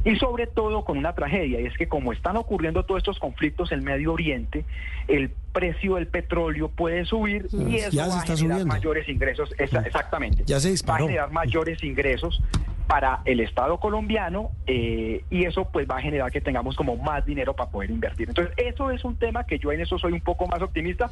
Y 0.06 0.16
sobre 0.16 0.48
todo 0.48 0.86
con 0.86 0.98
una 0.98 1.14
tragedia, 1.14 1.60
y 1.60 1.66
es 1.66 1.78
que 1.78 1.88
como 1.88 2.14
están 2.14 2.38
ocurriendo 2.38 2.84
todos 2.84 3.00
estos 3.00 3.20
conflictos 3.20 3.72
en 3.72 3.84
Medio 3.84 4.14
Oriente, 4.14 4.64
el 5.08 5.30
precio 5.52 5.96
del 5.96 6.08
petróleo 6.08 6.70
puede 6.70 7.04
subir 7.06 7.48
y 7.52 7.76
eso 7.76 7.98
va 7.98 8.22
a 8.22 8.22
generar 8.22 8.66
mayores 8.66 9.10
ingresos. 9.10 9.54
Exactamente. 9.58 10.44
Ya 10.46 10.60
se 10.60 10.72
disparó. 10.72 11.04
Va 11.04 11.06
a 11.06 11.08
generar 11.08 11.32
mayores 11.32 11.84
ingresos 11.84 12.42
para 12.90 13.22
el 13.26 13.40
Estado 13.40 13.80
colombiano 13.80 14.50
eh, 14.66 15.24
y 15.30 15.46
eso 15.46 15.70
pues 15.72 15.88
va 15.88 15.98
a 15.98 16.02
generar 16.02 16.32
que 16.32 16.42
tengamos 16.42 16.76
como 16.76 16.98
más 16.98 17.24
dinero 17.24 17.56
para 17.56 17.70
poder 17.70 17.92
invertir. 17.92 18.30
Entonces 18.30 18.52
eso 18.58 18.90
es 18.90 19.06
un 19.06 19.16
tema 19.16 19.44
que 19.44 19.60
yo 19.60 19.72
en 19.72 19.82
eso 19.82 20.00
soy 20.00 20.12
un 20.12 20.22
poco 20.22 20.48
más 20.48 20.60
optimista, 20.60 21.08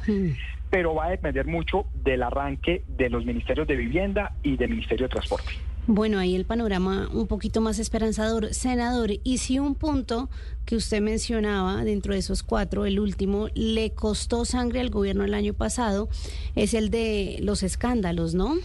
pero 0.70 0.96
va 0.96 1.04
a 1.06 1.10
depender 1.10 1.46
mucho 1.46 1.86
del 2.02 2.24
arranque 2.24 2.82
de 2.88 3.08
los 3.08 3.24
ministerios 3.24 3.68
de 3.68 3.76
vivienda 3.76 4.32
y 4.42 4.56
del 4.56 4.70
Ministerio 4.70 5.06
de 5.06 5.10
Transporte. 5.10 5.52
Bueno, 5.86 6.18
ahí 6.18 6.34
el 6.34 6.46
panorama 6.46 7.08
un 7.12 7.28
poquito 7.28 7.60
más 7.60 7.78
esperanzador. 7.78 8.52
Senador, 8.52 9.12
y 9.22 9.38
si 9.38 9.60
un 9.60 9.76
punto 9.76 10.28
que 10.64 10.74
usted 10.74 11.00
mencionaba 11.00 11.84
dentro 11.84 12.12
de 12.12 12.18
esos 12.18 12.42
cuatro, 12.42 12.86
el 12.86 12.98
último, 12.98 13.46
le 13.54 13.92
costó 13.92 14.44
sangre 14.44 14.80
al 14.80 14.90
gobierno 14.90 15.22
el 15.22 15.32
año 15.32 15.54
pasado, 15.54 16.08
es 16.56 16.74
el 16.74 16.90
de 16.90 17.38
los 17.40 17.62
escándalos, 17.62 18.34
¿no? 18.34 18.56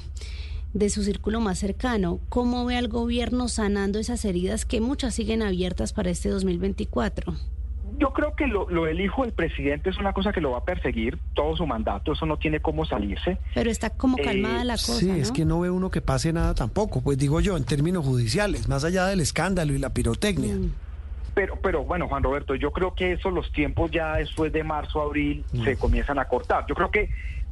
De 0.74 0.89
su 0.89 1.03
círculo 1.03 1.39
más 1.39 1.60
cercano. 1.60 2.20
¿Cómo 2.30 2.65
ve 2.65 2.77
al 2.77 2.88
gobierno 2.88 3.48
sanando 3.48 4.00
esas 4.00 4.25
heridas 4.25 4.65
que 4.65 4.82
muchas 4.82 5.15
siguen 5.15 5.42
abiertas 5.42 5.94
para 5.94 6.10
este 6.10 6.30
2024? 6.30 7.34
Yo 8.00 8.12
creo 8.12 8.36
que 8.36 8.48
lo, 8.48 8.68
lo 8.70 8.86
del 8.86 9.00
hijo 9.01 9.22
del 9.22 9.34
presidente 9.34 9.92
es 9.92 9.98
una 10.00 10.13
cosa 10.13 10.32
que 10.32 10.42
lo 10.42 10.51
va 10.51 10.60
a 10.60 10.65
perseguir 10.65 11.20
todo 11.36 11.56
su 11.56 11.68
mandato, 11.68 12.13
eso 12.13 12.25
no 12.25 12.38
tiene 12.38 12.60
cómo 12.60 12.86
salirse. 12.86 13.38
Pero 13.53 13.70
está 13.70 13.92
como 13.92 14.18
eh, 14.18 14.24
calmada 14.24 14.63
la 14.63 14.74
cosa. 14.74 15.00
Sí, 15.00 15.12
es 15.12 15.32
que 15.32 15.46
no 15.46 15.60
ve 15.60 15.70
uno 15.70 15.92
que 15.92 16.01
pase 16.01 16.34
nada 16.34 16.56
tampoco, 16.56 17.01
pues 17.01 17.18
digo 17.20 17.39
yo, 17.39 17.56
en 17.56 17.65
términos 17.65 18.03
judiciales, 18.03 18.68
más 18.68 18.84
allá 18.84 19.06
del 19.06 19.20
escándalo 19.20 19.74
y 19.74 19.77
la 19.77 19.94
pirotecnia. 19.94 20.56
Mm. 20.56 20.72
Pero, 21.34 21.58
pero 21.62 21.84
bueno, 21.84 22.08
Juan 22.08 22.24
Roberto, 22.24 22.56
yo 22.56 22.72
creo 22.72 22.94
que 22.94 23.13
eso, 23.13 23.32
los 23.32 23.52
tiempos 23.52 23.92
ya 23.92 24.16
después 24.16 24.54
de 24.54 24.63
marzo, 24.63 25.02
abril, 25.02 25.44
se 25.63 25.75
mm. 25.75 25.78
comienzan 25.78 26.20
a 26.20 26.25
cortar. 26.25 26.66
Yo 26.68 26.75
creo 26.75 26.92
que 26.92 27.10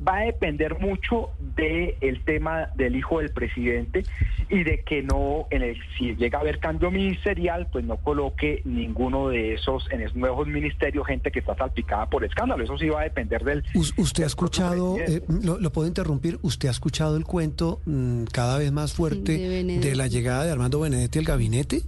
va 0.07 0.17
a 0.17 0.21
depender 0.21 0.79
mucho 0.79 1.29
del 1.55 1.95
el 2.01 2.23
tema 2.23 2.69
del 2.75 2.95
hijo 2.95 3.19
del 3.19 3.29
presidente 3.31 4.03
y 4.49 4.63
de 4.63 4.81
que 4.83 5.03
no, 5.03 5.47
en 5.51 5.61
el, 5.61 5.77
si 5.97 6.15
llega 6.15 6.39
a 6.39 6.41
haber 6.41 6.59
cambio 6.59 6.91
ministerial, 6.91 7.67
pues 7.71 7.85
no 7.85 7.97
coloque 7.97 8.61
ninguno 8.65 9.29
de 9.29 9.53
esos 9.53 9.87
en 9.91 10.01
esos 10.01 10.15
nuevos 10.15 10.47
ministerios 10.47 11.05
gente 11.07 11.31
que 11.31 11.39
está 11.39 11.55
salpicada 11.55 12.09
por 12.09 12.25
escándalo. 12.25 12.63
Eso 12.63 12.77
sí 12.77 12.89
va 12.89 13.01
a 13.01 13.03
depender 13.03 13.43
del... 13.43 13.63
¿Usted 13.73 14.23
ha 14.23 14.27
escuchado, 14.27 14.97
eh, 14.97 15.21
lo, 15.27 15.71
puedo 15.71 15.87
interrumpir, 15.87 16.39
usted 16.41 16.67
ha 16.67 16.71
escuchado 16.71 17.15
el 17.15 17.23
cuento 17.23 17.79
mm, 17.85 18.25
cada 18.25 18.57
vez 18.57 18.71
más 18.71 18.93
fuerte 18.93 19.37
de, 19.37 19.95
la 19.95 20.07
llegada 20.07 20.45
de 20.45 20.51
Armando 20.51 20.79
Benedetti 20.79 21.19
al 21.19 21.25
gabinete? 21.25 21.81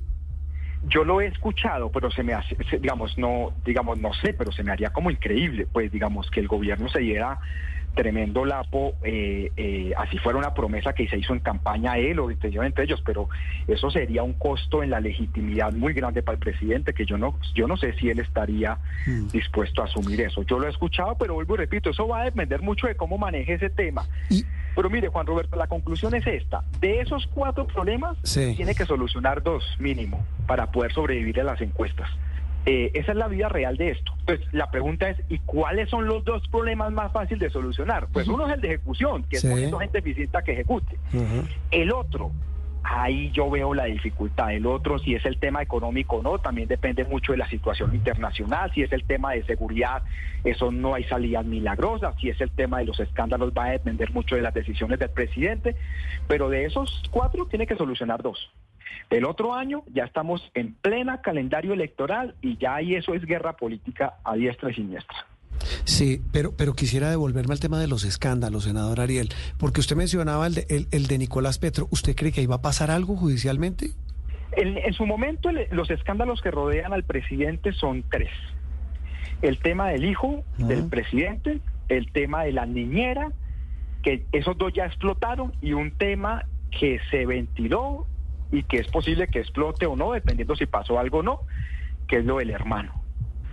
Yo 0.88 1.04
lo 1.04 1.22
he 1.22 1.28
escuchado, 1.28 1.92
pero 1.92 2.12
se 2.12 2.24
me 2.24 2.34
hace, 2.34 2.58
digamos, 2.80 3.18
no, 3.18 3.54
digamos, 3.66 4.00
no 4.00 4.14
sé, 4.14 4.34
pero 4.34 4.52
se 4.52 4.64
me 4.64 4.72
haría 4.72 4.92
como 4.92 5.12
increíble, 5.12 5.68
pues, 5.72 5.92
digamos, 5.92 6.30
que 6.30 6.40
el 6.40 6.48
gobierno 6.48 6.90
se 6.90 7.00
diera 7.00 7.40
tremendo 7.94 8.44
lapo, 8.46 8.96
eh, 9.04 9.52
eh, 9.56 9.94
así 9.98 10.18
fuera 10.18 10.40
una 10.40 10.54
promesa 10.54 10.94
que 10.94 11.08
se 11.08 11.18
hizo 11.18 11.34
en 11.34 11.40
campaña 11.40 11.98
él 11.98 12.20
o 12.20 12.30
entre 12.32 12.84
ellos, 12.84 13.02
pero 13.06 13.30
eso 13.68 13.92
sería 13.92 14.24
un 14.24 14.34
costo 14.34 14.84
en 14.84 14.90
la 14.90 15.00
legitimidad 15.00 15.72
muy 15.74 15.94
grande 15.94 16.24
para 16.24 16.36
el 16.36 16.40
presidente, 16.40 16.94
que 16.94 17.06
yo 17.06 17.18
no, 17.18 17.38
yo 17.54 17.68
no 17.68 17.78
sé 17.78 17.94
si 17.94 18.10
él 18.10 18.20
estaría 18.20 18.78
hmm. 19.06 19.28
dispuesto 19.28 19.82
a 19.82 19.86
asumir 19.86 20.22
eso. 20.22 20.44
Yo 20.44 20.60
lo 20.60 20.68
he 20.68 20.72
escuchado, 20.72 21.16
pero 21.18 21.36
vuelvo 21.36 21.56
y 21.56 21.58
repito, 21.60 21.92
eso 21.92 22.08
va 22.08 22.22
a 22.22 22.26
depender 22.26 22.62
mucho 22.62 22.88
de 22.88 22.96
cómo 22.96 23.18
maneje 23.18 23.54
ese 23.54 23.70
tema. 23.70 24.08
Pero 24.76 24.90
mire, 24.90 25.08
Juan 25.08 25.26
Roberto, 25.26 25.56
la 25.56 25.68
conclusión 25.68 26.16
es 26.16 26.26
esta. 26.26 26.64
De 26.80 27.00
esos 27.00 27.28
cuatro 27.28 27.68
problemas, 27.68 28.18
tiene 28.34 28.76
que 28.76 28.86
solucionar 28.86 29.44
dos 29.44 29.64
mínimo 29.80 30.26
para 30.48 30.72
poder 30.72 30.94
sobrevivir 30.94 31.40
a 31.42 31.44
las 31.44 31.62
encuestas. 31.62 32.10
Eh, 32.66 32.92
esa 32.94 33.12
es 33.12 33.18
la 33.18 33.28
vida 33.28 33.50
real 33.50 33.76
de 33.76 33.92
esto. 33.92 34.14
Entonces, 34.20 34.48
la 34.54 34.72
pregunta 34.72 35.10
es, 35.10 35.18
¿y 35.28 35.40
cuáles 35.40 35.90
son 35.90 36.08
los 36.08 36.24
dos 36.24 36.48
problemas 36.48 36.92
más 36.94 37.12
fáciles 37.12 37.42
de 37.42 37.50
solucionar? 37.50 38.08
Pues 38.14 38.28
uno 38.28 38.48
es 38.48 38.54
el 38.54 38.62
de 38.62 38.70
ejecución, 38.70 39.24
que 39.24 39.38
es 39.38 39.46
poniendo 39.46 39.80
gente 39.80 40.00
eficiente 40.00 40.38
que 40.46 40.54
ejecute. 40.54 40.98
El 41.72 41.92
otro, 41.92 42.32
ahí 42.84 43.32
yo 43.32 43.50
veo 43.50 43.74
la 43.74 43.86
dificultad. 43.86 44.54
El 44.54 44.66
otro, 44.66 45.00
si 45.00 45.16
es 45.16 45.26
el 45.26 45.38
tema 45.38 45.62
económico 45.62 46.18
o 46.18 46.24
no, 46.24 46.38
también 46.38 46.68
depende 46.68 47.06
mucho 47.06 47.32
de 47.32 47.38
la 47.38 47.50
situación 47.50 47.96
internacional. 47.96 48.72
Si 48.74 48.82
es 48.82 48.92
el 48.92 49.04
tema 49.04 49.32
de 49.32 49.44
seguridad, 49.44 50.04
eso 50.44 50.72
no 50.72 50.94
hay 50.94 51.04
salidas 51.06 51.46
milagrosas. 51.46 52.16
Si 52.20 52.30
es 52.30 52.40
el 52.42 52.52
tema 52.52 52.80
de 52.80 52.86
los 52.86 53.00
escándalos, 53.00 53.54
va 53.58 53.66
a 53.66 53.72
depender 53.72 54.12
mucho 54.12 54.36
de 54.36 54.42
las 54.42 54.54
decisiones 54.54 55.00
del 55.00 55.10
presidente. 55.10 55.76
Pero 56.28 56.50
de 56.50 56.66
esos 56.66 57.04
cuatro, 57.12 57.46
tiene 57.46 57.68
que 57.68 57.76
solucionar 57.76 58.22
dos. 58.22 58.52
El 59.10 59.26
otro 59.26 59.54
año 59.54 59.84
ya 59.94 60.04
estamos 60.04 60.52
en 60.54 60.74
plena 60.74 61.22
calendario 61.22 61.74
electoral 61.74 62.36
y 62.42 62.58
ya 62.58 62.76
ahí 62.76 62.96
eso 62.96 63.14
es 63.14 63.26
guerra 63.26 63.54
política 63.54 64.16
a 64.24 64.36
diestra 64.36 64.72
y 64.72 64.76
siniestra. 64.76 65.26
Sí, 65.86 66.22
pero, 66.32 66.56
pero 66.56 66.74
quisiera 66.74 67.10
devolverme 67.10 67.54
al 67.54 67.60
tema 67.60 67.80
de 67.80 67.88
los 67.88 68.04
escándalos, 68.04 68.64
senador 68.64 69.00
Ariel, 69.00 69.30
porque 69.58 69.80
usted 69.80 69.96
mencionaba 69.96 70.48
el 70.48 70.56
de, 70.56 70.88
el, 70.92 71.08
de 71.08 71.18
Nicolás 71.18 71.60
Petro. 71.60 71.88
¿Usted 71.92 72.16
cree 72.16 72.32
que 72.32 72.42
iba 72.42 72.56
a 72.56 72.62
pasar 72.62 72.92
algo 72.92 73.16
judicialmente? 73.16 73.92
En, 74.56 74.94
su 74.94 75.06
momento, 75.06 75.50
los 75.72 75.90
escándalos 75.90 76.42
que 76.42 76.52
rodean 76.52 76.94
al 76.94 77.04
presidente 77.04 77.74
son 77.74 78.04
tres. 78.10 78.30
El 79.42 79.58
tema 79.58 79.90
del 79.90 80.06
hijo 80.06 80.44
del 80.58 80.88
presidente, 80.88 81.60
el 81.90 82.12
tema 82.12 82.44
de 82.44 82.52
la 82.52 82.66
niñera, 82.66 83.32
que 84.04 84.26
esos 84.32 84.58
dos 84.58 84.72
ya 84.74 84.86
explotaron, 84.86 85.54
y 85.62 85.74
un 85.74 85.92
tema 85.92 86.46
que 86.72 87.00
se 87.10 87.26
ventiló 87.26 88.06
y 88.52 88.64
que 88.64 88.78
es 88.78 88.88
posible 88.88 89.28
que 89.28 89.40
explote 89.40 89.86
o 89.88 89.96
no, 89.96 90.12
dependiendo 90.12 90.56
si 90.56 90.68
pasó 90.68 91.00
algo 91.00 91.20
o 91.20 91.24
no, 91.24 91.40
que 92.08 92.18
es 92.18 92.26
lo 92.26 92.38
del 92.38 92.52
hermano. 92.52 92.94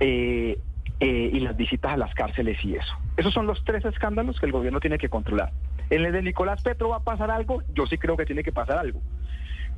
Eh, 0.00 0.58
eh, 1.00 1.30
y 1.32 1.40
las 1.40 1.56
visitas 1.56 1.92
a 1.92 1.96
las 1.96 2.14
cárceles 2.14 2.62
y 2.64 2.74
eso. 2.74 2.92
Esos 3.16 3.32
son 3.32 3.46
los 3.46 3.64
tres 3.64 3.84
escándalos 3.84 4.38
que 4.38 4.46
el 4.46 4.52
gobierno 4.52 4.80
tiene 4.80 4.98
que 4.98 5.08
controlar. 5.08 5.52
En 5.88 6.04
el 6.04 6.12
de 6.12 6.22
Nicolás 6.22 6.62
Petro 6.62 6.90
va 6.90 6.96
a 6.96 7.04
pasar 7.04 7.30
algo, 7.30 7.62
yo 7.74 7.86
sí 7.86 7.98
creo 7.98 8.16
que 8.16 8.26
tiene 8.26 8.42
que 8.42 8.52
pasar 8.52 8.78
algo, 8.78 9.00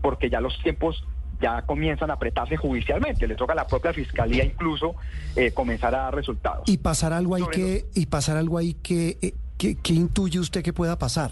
porque 0.00 0.28
ya 0.28 0.40
los 0.40 0.60
tiempos 0.62 1.06
ya 1.40 1.62
comienzan 1.62 2.10
a 2.10 2.14
apretarse 2.14 2.56
judicialmente, 2.56 3.26
le 3.26 3.34
toca 3.34 3.52
a 3.52 3.56
la 3.56 3.66
propia 3.66 3.92
fiscalía 3.92 4.44
incluso 4.44 4.94
eh, 5.36 5.52
comenzar 5.52 5.94
a 5.94 5.98
dar 5.98 6.14
resultados. 6.14 6.68
Y 6.68 6.78
pasar 6.78 7.12
algo 7.12 7.36
ahí 7.36 7.44
que, 7.52 7.86
y 7.94 8.06
pasar 8.06 8.36
algo 8.36 8.58
ahí 8.58 8.74
que, 8.74 9.34
que 9.58 9.92
intuye 9.92 10.38
usted 10.38 10.62
que 10.62 10.72
pueda 10.72 10.98
pasar. 10.98 11.30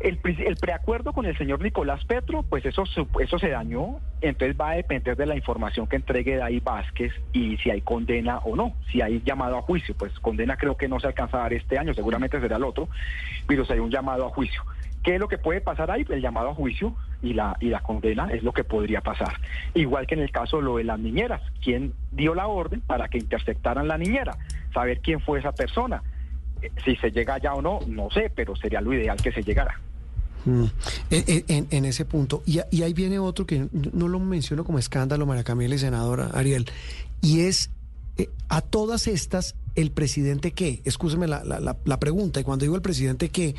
El, 0.00 0.16
preacuerdo 0.56 1.12
con 1.12 1.26
el 1.26 1.36
señor 1.36 1.60
Nicolás 1.60 2.02
Petro, 2.06 2.42
pues 2.42 2.64
eso, 2.64 2.84
eso 3.20 3.38
se 3.38 3.50
dañó, 3.50 4.00
entonces 4.22 4.56
va 4.58 4.70
a 4.70 4.74
depender 4.76 5.14
de 5.14 5.26
la 5.26 5.36
información 5.36 5.86
que 5.86 5.96
entregue 5.96 6.36
Daí 6.36 6.58
Vázquez 6.58 7.12
y 7.34 7.58
si 7.58 7.70
hay 7.70 7.82
condena 7.82 8.38
o 8.38 8.56
no, 8.56 8.74
si 8.90 9.02
hay 9.02 9.20
llamado 9.26 9.58
a 9.58 9.62
juicio, 9.62 9.94
pues 9.98 10.18
condena 10.20 10.56
creo 10.56 10.78
que 10.78 10.88
no 10.88 11.00
se 11.00 11.08
alcanza 11.08 11.36
a 11.36 11.40
dar 11.42 11.52
este 11.52 11.78
año, 11.78 11.92
seguramente 11.92 12.40
será 12.40 12.56
el 12.56 12.64
otro, 12.64 12.88
pero 13.46 13.66
si 13.66 13.74
hay 13.74 13.78
un 13.78 13.90
llamado 13.90 14.24
a 14.24 14.30
juicio. 14.30 14.62
¿Qué 15.02 15.16
es 15.16 15.20
lo 15.20 15.28
que 15.28 15.36
puede 15.36 15.60
pasar 15.60 15.90
ahí? 15.90 16.06
El 16.08 16.22
llamado 16.22 16.48
a 16.48 16.54
juicio 16.54 16.94
y 17.20 17.34
la, 17.34 17.56
y 17.60 17.68
la 17.68 17.80
condena 17.80 18.28
es 18.32 18.42
lo 18.42 18.52
que 18.52 18.64
podría 18.64 19.02
pasar. 19.02 19.34
Igual 19.74 20.06
que 20.06 20.14
en 20.14 20.22
el 20.22 20.30
caso 20.30 20.58
de 20.58 20.62
lo 20.62 20.76
de 20.78 20.84
las 20.84 20.98
niñeras, 20.98 21.42
¿quién 21.62 21.92
dio 22.10 22.34
la 22.34 22.46
orden 22.46 22.80
para 22.80 23.08
que 23.08 23.18
interceptaran 23.18 23.86
la 23.86 23.98
niñera? 23.98 24.38
Saber 24.72 25.00
quién 25.00 25.20
fue 25.20 25.40
esa 25.40 25.52
persona. 25.52 26.02
Eh, 26.62 26.70
si 26.84 26.96
se 26.96 27.10
llega 27.10 27.34
allá 27.34 27.52
o 27.52 27.60
no, 27.60 27.80
no 27.86 28.10
sé, 28.10 28.30
pero 28.34 28.56
sería 28.56 28.80
lo 28.80 28.94
ideal 28.94 29.16
que 29.22 29.32
se 29.32 29.42
llegara. 29.42 29.78
Mm. 30.44 30.64
En, 31.10 31.84
ese 31.84 32.04
punto. 32.04 32.42
Y, 32.46 32.58
ahí 32.58 32.92
viene 32.92 33.18
otro 33.18 33.46
que 33.46 33.68
no 33.72 34.08
lo 34.08 34.18
menciono 34.20 34.64
como 34.64 34.78
escándalo, 34.78 35.26
María 35.26 35.44
Camila 35.44 35.74
y 35.74 35.78
senadora 35.78 36.30
Ariel, 36.32 36.66
y 37.20 37.40
es 37.40 37.70
eh, 38.16 38.30
a 38.48 38.60
todas 38.60 39.06
estas, 39.06 39.54
el 39.74 39.90
presidente 39.90 40.52
qué, 40.52 40.82
escúcheme 40.84 41.26
la, 41.26 41.44
la, 41.44 42.00
pregunta, 42.00 42.40
y 42.40 42.44
cuando 42.44 42.64
digo 42.64 42.76
el 42.76 42.82
presidente 42.82 43.28
qué, 43.28 43.54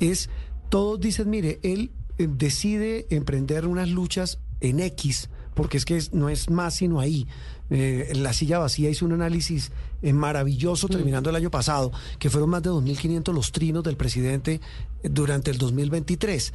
es, 0.00 0.30
todos 0.68 1.00
dicen, 1.00 1.30
mire, 1.30 1.58
él 1.62 1.90
eh, 2.18 2.28
decide 2.30 3.06
emprender 3.10 3.66
unas 3.66 3.88
luchas 3.88 4.38
en 4.60 4.80
X, 4.80 5.28
porque 5.54 5.76
es 5.78 5.84
que 5.84 6.00
no 6.12 6.28
es 6.28 6.50
más 6.50 6.74
sino 6.74 7.00
ahí. 7.00 7.26
Eh, 7.70 8.12
la 8.14 8.32
silla 8.32 8.58
vacía 8.58 8.90
hizo 8.90 9.04
un 9.04 9.12
análisis 9.12 9.72
eh, 10.02 10.12
maravilloso 10.12 10.86
mm. 10.86 10.90
terminando 10.90 11.30
el 11.30 11.36
año 11.36 11.50
pasado, 11.50 11.92
que 12.18 12.30
fueron 12.30 12.50
más 12.50 12.62
de 12.62 12.70
2.500 12.70 13.32
los 13.32 13.52
trinos 13.52 13.82
del 13.82 13.96
presidente 13.96 14.60
eh, 15.02 15.08
durante 15.10 15.50
el 15.50 15.58
2023. 15.58 16.52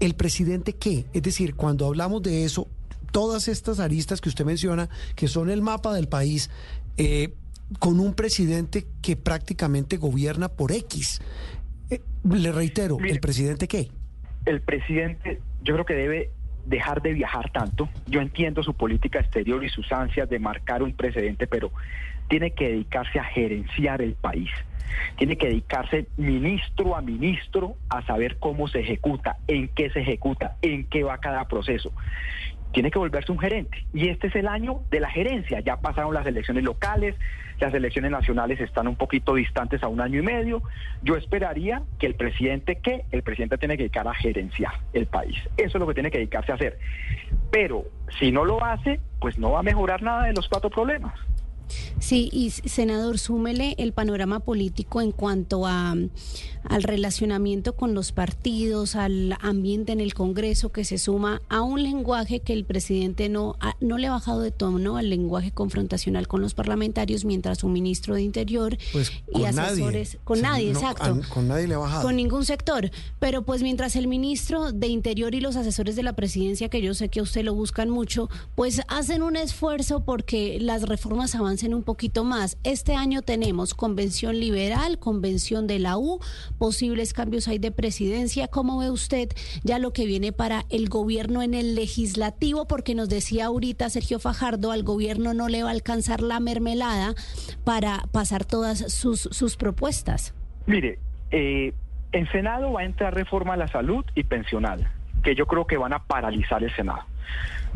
¿El 0.00 0.14
presidente 0.14 0.74
qué? 0.74 1.06
Es 1.12 1.22
decir, 1.22 1.54
cuando 1.54 1.86
hablamos 1.86 2.22
de 2.22 2.44
eso, 2.44 2.68
todas 3.12 3.46
estas 3.46 3.78
aristas 3.78 4.20
que 4.20 4.28
usted 4.28 4.44
menciona, 4.44 4.88
que 5.14 5.28
son 5.28 5.48
el 5.48 5.62
mapa 5.62 5.94
del 5.94 6.08
país, 6.08 6.50
eh, 6.96 7.32
con 7.78 8.00
un 8.00 8.14
presidente 8.14 8.86
que 9.02 9.16
prácticamente 9.16 9.96
gobierna 9.96 10.48
por 10.48 10.72
X. 10.72 11.20
Eh, 11.90 12.00
le 12.28 12.52
reitero, 12.52 12.98
¿el 12.98 13.20
presidente 13.20 13.68
qué? 13.68 13.88
El 14.46 14.60
presidente, 14.60 15.40
yo 15.62 15.74
creo 15.74 15.86
que 15.86 15.94
debe 15.94 16.30
dejar 16.64 17.02
de 17.02 17.12
viajar 17.12 17.50
tanto. 17.50 17.88
Yo 18.06 18.20
entiendo 18.20 18.62
su 18.62 18.74
política 18.74 19.20
exterior 19.20 19.64
y 19.64 19.68
sus 19.68 19.90
ansias 19.92 20.28
de 20.28 20.38
marcar 20.38 20.82
un 20.82 20.92
precedente, 20.92 21.46
pero 21.46 21.72
tiene 22.28 22.52
que 22.52 22.68
dedicarse 22.68 23.18
a 23.18 23.24
gerenciar 23.24 24.02
el 24.02 24.14
país. 24.14 24.50
Tiene 25.16 25.36
que 25.36 25.48
dedicarse 25.48 26.06
ministro 26.16 26.94
a 26.94 27.02
ministro 27.02 27.76
a 27.88 28.02
saber 28.02 28.38
cómo 28.38 28.68
se 28.68 28.80
ejecuta, 28.80 29.36
en 29.48 29.68
qué 29.68 29.90
se 29.90 30.00
ejecuta, 30.00 30.56
en 30.62 30.84
qué 30.84 31.02
va 31.02 31.18
cada 31.18 31.48
proceso 31.48 31.92
tiene 32.74 32.90
que 32.90 32.98
volverse 32.98 33.32
un 33.32 33.38
gerente. 33.38 33.86
Y 33.94 34.08
este 34.08 34.26
es 34.26 34.34
el 34.34 34.48
año 34.48 34.80
de 34.90 35.00
la 35.00 35.08
gerencia. 35.08 35.60
Ya 35.60 35.76
pasaron 35.76 36.12
las 36.12 36.26
elecciones 36.26 36.64
locales, 36.64 37.14
las 37.60 37.72
elecciones 37.72 38.10
nacionales 38.10 38.60
están 38.60 38.88
un 38.88 38.96
poquito 38.96 39.34
distantes 39.34 39.82
a 39.82 39.88
un 39.88 40.00
año 40.00 40.18
y 40.18 40.22
medio. 40.22 40.60
Yo 41.02 41.16
esperaría 41.16 41.82
que 41.98 42.06
el 42.06 42.16
presidente, 42.16 42.76
que 42.76 43.04
el 43.12 43.22
presidente 43.22 43.56
tiene 43.58 43.76
que 43.76 43.84
dedicar 43.84 44.06
a 44.08 44.14
gerenciar 44.14 44.74
el 44.92 45.06
país. 45.06 45.36
Eso 45.56 45.78
es 45.78 45.80
lo 45.80 45.86
que 45.86 45.94
tiene 45.94 46.10
que 46.10 46.18
dedicarse 46.18 46.52
a 46.52 46.56
hacer. 46.56 46.78
Pero 47.50 47.84
si 48.18 48.32
no 48.32 48.44
lo 48.44 48.62
hace, 48.62 49.00
pues 49.20 49.38
no 49.38 49.52
va 49.52 49.60
a 49.60 49.62
mejorar 49.62 50.02
nada 50.02 50.24
de 50.24 50.32
los 50.32 50.48
cuatro 50.48 50.68
problemas. 50.68 51.14
Sí, 51.98 52.28
y 52.32 52.50
senador, 52.50 53.18
súmele 53.18 53.74
el 53.78 53.92
panorama 53.92 54.40
político 54.40 55.00
en 55.00 55.12
cuanto 55.12 55.66
a 55.66 55.94
al 56.64 56.82
relacionamiento 56.82 57.76
con 57.76 57.94
los 57.94 58.12
partidos, 58.12 58.96
al 58.96 59.36
ambiente 59.40 59.92
en 59.92 60.00
el 60.00 60.14
Congreso 60.14 60.72
que 60.72 60.84
se 60.84 60.98
suma 60.98 61.42
a 61.48 61.60
un 61.60 61.82
lenguaje 61.82 62.40
que 62.40 62.52
el 62.52 62.64
presidente 62.64 63.28
no, 63.28 63.56
no 63.80 63.98
le 63.98 64.06
ha 64.06 64.12
bajado 64.12 64.40
de 64.40 64.50
tono 64.50 64.96
al 64.96 65.10
lenguaje 65.10 65.52
confrontacional 65.52 66.26
con 66.26 66.40
los 66.40 66.54
parlamentarios, 66.54 67.24
mientras 67.24 67.58
su 67.58 67.68
ministro 67.68 68.14
de 68.14 68.22
Interior 68.22 68.78
pues 68.92 69.12
y 69.34 69.44
asesores, 69.44 70.18
con 70.24 70.40
nadie, 70.40 70.70
exacto. 70.70 71.20
con 71.32 71.48
nadie 71.48 71.68
le 71.68 71.74
ha 71.74 71.78
bajado. 71.78 72.02
Con 72.02 72.16
ningún 72.16 72.44
sector. 72.44 72.90
Pero 73.18 73.42
pues 73.42 73.62
mientras 73.62 73.96
el 73.96 74.08
ministro 74.08 74.72
de 74.72 74.86
Interior 74.86 75.34
y 75.34 75.40
los 75.40 75.56
asesores 75.56 75.96
de 75.96 76.02
la 76.02 76.14
presidencia, 76.14 76.68
que 76.68 76.80
yo 76.80 76.94
sé 76.94 77.08
que 77.08 77.20
usted 77.20 77.44
lo 77.44 77.54
buscan 77.54 77.90
mucho, 77.90 78.30
pues 78.54 78.80
hacen 78.88 79.22
un 79.22 79.36
esfuerzo 79.36 80.04
porque 80.04 80.58
las 80.60 80.82
reformas 80.82 81.34
avancen 81.34 81.63
un 81.72 81.84
poquito 81.84 82.24
más. 82.24 82.58
Este 82.64 82.94
año 82.94 83.22
tenemos 83.22 83.74
convención 83.74 84.38
liberal, 84.38 84.98
convención 84.98 85.66
de 85.66 85.78
la 85.78 85.96
U, 85.96 86.20
posibles 86.58 87.14
cambios 87.14 87.48
hay 87.48 87.58
de 87.58 87.70
presidencia. 87.70 88.48
¿Cómo 88.48 88.78
ve 88.78 88.90
usted 88.90 89.28
ya 89.62 89.78
lo 89.78 89.92
que 89.92 90.04
viene 90.04 90.32
para 90.32 90.64
el 90.68 90.88
gobierno 90.88 91.42
en 91.42 91.54
el 91.54 91.74
legislativo? 91.74 92.66
Porque 92.66 92.94
nos 92.94 93.08
decía 93.08 93.46
ahorita 93.46 93.88
Sergio 93.88 94.18
Fajardo, 94.18 94.72
al 94.72 94.82
gobierno 94.82 95.32
no 95.32 95.48
le 95.48 95.62
va 95.62 95.68
a 95.68 95.72
alcanzar 95.72 96.20
la 96.20 96.40
mermelada 96.40 97.14
para 97.64 98.02
pasar 98.12 98.44
todas 98.44 98.92
sus, 98.92 99.20
sus 99.30 99.56
propuestas. 99.56 100.34
Mire, 100.66 100.98
eh, 101.30 101.72
en 102.12 102.30
Senado 102.30 102.72
va 102.72 102.82
a 102.82 102.84
entrar 102.84 103.14
reforma 103.14 103.54
a 103.54 103.56
la 103.56 103.68
salud 103.68 104.04
y 104.14 104.24
pensional, 104.24 104.88
que 105.22 105.34
yo 105.34 105.46
creo 105.46 105.66
que 105.66 105.76
van 105.76 105.92
a 105.92 106.04
paralizar 106.04 106.62
el 106.62 106.74
Senado. 106.74 107.02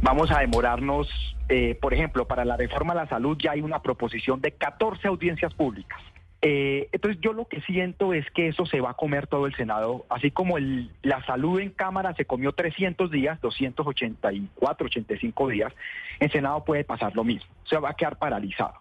Vamos 0.01 0.31
a 0.31 0.41
demorarnos, 0.41 1.09
eh, 1.49 1.77
por 1.81 1.93
ejemplo, 1.93 2.27
para 2.27 2.45
la 2.45 2.57
reforma 2.57 2.93
a 2.93 2.97
la 2.97 3.09
salud 3.09 3.37
ya 3.39 3.53
hay 3.53 3.61
una 3.61 3.83
proposición 3.83 4.41
de 4.41 4.53
14 4.53 5.09
audiencias 5.09 5.53
públicas. 5.55 6.01
Eh, 6.41 6.89
entonces 6.93 7.21
yo 7.21 7.33
lo 7.33 7.47
que 7.47 7.61
siento 7.63 8.15
es 8.15 8.25
que 8.31 8.47
eso 8.47 8.65
se 8.65 8.81
va 8.81 8.91
a 8.91 8.95
comer 8.95 9.27
todo 9.27 9.47
el 9.47 9.57
Senado, 9.57 10.07
así 10.09 10.31
como 10.31 10.57
el, 10.57 10.93
la 11.03 11.25
salud 11.25 11.59
en 11.59 11.71
Cámara 11.71 12.15
se 12.15 12.27
comió 12.27 12.53
300 12.53 13.11
días, 13.11 13.41
284, 13.41 14.87
85 14.87 15.49
días, 15.49 15.73
en 16.21 16.31
Senado 16.31 16.65
puede 16.65 16.85
pasar 16.85 17.17
lo 17.17 17.25
mismo, 17.25 17.51
se 17.65 17.77
va 17.77 17.91
a 17.91 17.95
quedar 17.95 18.19
paralizado. 18.19 18.75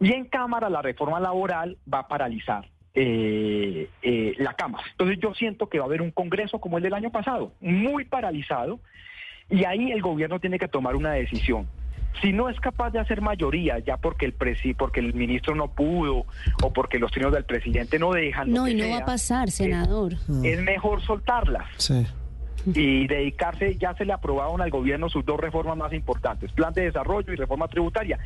Y 0.00 0.12
en 0.12 0.24
Cámara 0.24 0.68
la 0.68 0.82
reforma 0.82 1.20
laboral 1.20 1.78
va 1.92 2.00
a 2.00 2.08
paralizar 2.08 2.66
eh, 2.94 3.88
eh, 4.02 4.34
la 4.38 4.54
Cámara. 4.54 4.84
Entonces 4.90 5.18
yo 5.20 5.32
siento 5.34 5.68
que 5.68 5.78
va 5.78 5.84
a 5.84 5.86
haber 5.86 6.02
un 6.02 6.10
Congreso 6.10 6.60
como 6.60 6.76
el 6.78 6.82
del 6.82 6.94
año 6.94 7.12
pasado, 7.12 7.52
muy 7.60 8.04
paralizado, 8.04 8.80
y 9.50 9.64
ahí 9.64 9.90
el 9.90 10.00
gobierno 10.00 10.38
tiene 10.38 10.58
que 10.58 10.68
tomar 10.68 10.96
una 10.96 11.12
decisión. 11.12 11.66
Si 12.20 12.32
no 12.32 12.48
es 12.48 12.58
capaz 12.58 12.90
de 12.90 12.98
hacer 12.98 13.20
mayoría, 13.20 13.78
ya 13.78 13.96
porque 13.96 14.26
el 14.26 14.32
presi 14.32 14.74
porque 14.74 15.00
el 15.00 15.14
ministro 15.14 15.54
no 15.54 15.68
pudo 15.68 16.26
o 16.62 16.72
porque 16.72 16.98
los 16.98 17.12
trinos 17.12 17.32
del 17.32 17.44
presidente 17.44 17.98
no 17.98 18.12
dejan. 18.12 18.50
No, 18.50 18.66
y 18.66 18.74
no 18.74 18.90
va 18.90 18.98
a 18.98 19.04
pasar, 19.04 19.50
senador. 19.50 20.14
Es, 20.42 20.60
mejor 20.60 21.02
soltarlas. 21.02 21.66
Sí 21.76 22.06
y 22.66 23.06
dedicarse, 23.06 23.76
ya 23.76 23.94
se 23.94 24.04
le 24.04 24.12
aprobaron 24.12 24.60
al 24.60 24.70
gobierno 24.70 25.08
sus 25.08 25.24
dos 25.24 25.40
reformas 25.40 25.76
más 25.76 25.92
importantes, 25.92 26.52
plan 26.52 26.72
de 26.74 26.82
desarrollo 26.82 27.32
y 27.32 27.36
reforma 27.36 27.68
tributaria 27.68 28.18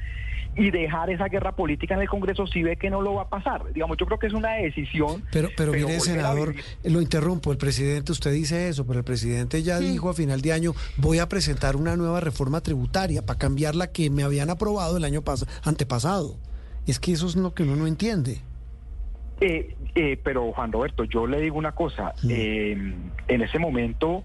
y 0.56 0.70
dejar 0.70 1.10
esa 1.10 1.28
guerra 1.28 1.52
política 1.52 1.94
en 1.94 2.02
el 2.02 2.08
Congreso 2.08 2.46
si 2.46 2.62
ve 2.62 2.76
que 2.76 2.90
no 2.90 3.00
lo 3.00 3.14
va 3.14 3.22
a 3.22 3.28
pasar. 3.28 3.72
Digamos, 3.72 3.96
yo 3.98 4.06
creo 4.06 4.18
que 4.18 4.26
es 4.26 4.32
una 4.32 4.52
decisión. 4.52 5.22
Pero, 5.32 5.48
pero, 5.56 5.72
mire, 5.72 6.00
senador, 6.00 6.54
lo 6.84 7.00
interrumpo, 7.00 7.52
el 7.52 7.58
presidente, 7.58 8.12
usted 8.12 8.32
dice 8.32 8.68
eso, 8.68 8.86
pero 8.86 8.98
el 9.00 9.04
presidente 9.04 9.62
ya 9.62 9.78
dijo 9.78 10.10
a 10.10 10.14
final 10.14 10.40
de 10.40 10.52
año, 10.52 10.72
voy 10.96 11.18
a 11.18 11.28
presentar 11.28 11.76
una 11.76 11.96
nueva 11.96 12.20
reforma 12.20 12.60
tributaria 12.60 13.22
para 13.22 13.38
cambiar 13.38 13.74
la 13.74 13.92
que 13.92 14.10
me 14.10 14.22
habían 14.22 14.50
aprobado 14.50 14.96
el 14.96 15.04
año 15.04 15.22
antepasado. 15.62 16.36
Es 16.86 17.00
que 17.00 17.12
eso 17.12 17.26
es 17.26 17.36
lo 17.36 17.54
que 17.54 17.62
uno 17.62 17.76
no 17.76 17.86
entiende. 17.86 18.40
Eh, 19.40 19.74
eh, 19.94 20.18
pero 20.22 20.52
Juan 20.52 20.70
Roberto, 20.70 21.04
yo 21.04 21.26
le 21.26 21.40
digo 21.40 21.58
una 21.58 21.72
cosa, 21.72 22.14
eh, 22.28 22.94
en 23.28 23.42
ese 23.42 23.58
momento 23.58 24.24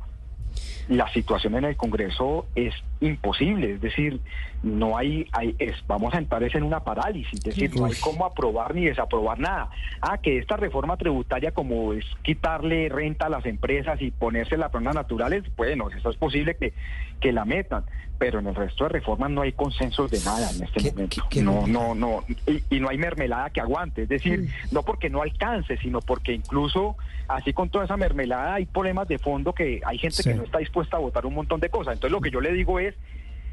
la 0.90 1.08
situación 1.14 1.56
en 1.56 1.66
el 1.66 1.78
Congreso 1.78 2.48
es 2.56 2.74
imposible, 3.00 3.74
es 3.74 3.82
decir, 3.82 4.20
no 4.64 4.98
hay, 4.98 5.28
hay 5.32 5.56
es, 5.60 5.76
vamos 5.88 6.14
a 6.16 6.18
entrar 6.18 6.44
en 6.44 6.64
una 6.64 6.80
parálisis, 6.80 7.34
es 7.34 7.44
decir, 7.44 7.76
no 7.76 7.86
hay 7.86 7.94
cómo 8.02 8.26
aprobar 8.26 8.74
ni 8.74 8.86
desaprobar 8.86 9.40
nada. 9.40 9.70
Ah, 10.02 10.18
que 10.18 10.40
esta 10.40 10.58
reforma 10.58 10.98
tributaria 10.98 11.52
como 11.52 11.94
es 11.94 12.06
quitarle 12.24 12.90
renta 12.90 13.28
a 13.28 13.30
las 13.30 13.46
empresas 13.46 14.02
y 14.02 14.10
ponerse 14.10 14.58
las 14.58 14.72
personas 14.72 14.96
naturales, 14.96 15.44
bueno, 15.56 15.90
eso 15.96 16.10
es 16.10 16.18
posible 16.18 16.56
que, 16.56 16.74
que 17.22 17.32
la 17.32 17.46
metan, 17.46 17.84
pero 18.18 18.40
en 18.40 18.48
el 18.48 18.56
resto 18.56 18.86
de 18.86 18.90
reformas 18.90 19.30
no 19.30 19.42
hay 19.42 19.52
consensos 19.52 20.10
de 20.10 20.20
nada 20.26 20.50
en 20.52 20.64
este 20.64 20.92
momento. 20.92 21.24
no, 21.42 21.68
no, 21.68 21.94
no, 21.94 22.26
y, 22.70 22.80
no 22.80 22.90
hay 22.90 22.98
mermelada 22.98 23.52
que 23.52 23.62
aguante, 23.62 24.04
es 24.04 24.10
decir, 24.10 24.42
mm. 24.42 24.74
no 24.74 24.82
porque 24.82 25.10
no 25.10 25.22
alcance, 25.22 25.78
sino 25.78 26.02
porque 26.02 26.34
incluso 26.34 26.98
así 27.28 27.54
con 27.54 27.70
toda 27.70 27.86
esa 27.86 27.96
mermelada 27.96 28.56
hay 28.56 28.66
problemas 28.66 29.08
de 29.08 29.20
fondo 29.20 29.54
que 29.54 29.82
hay 29.86 30.00
gente 30.00 30.24
que 30.24 30.34
no 30.34 30.44
está 30.44 30.58
dispuesta 30.58 30.79
a 30.92 31.00
votar 31.00 31.26
un 31.26 31.34
montón 31.34 31.60
de 31.60 31.70
cosas. 31.70 31.94
Entonces 31.94 32.12
lo 32.12 32.22
que 32.22 32.32
yo 32.32 32.42
le 32.42 32.54
digo 32.54 32.80
es 32.80 32.96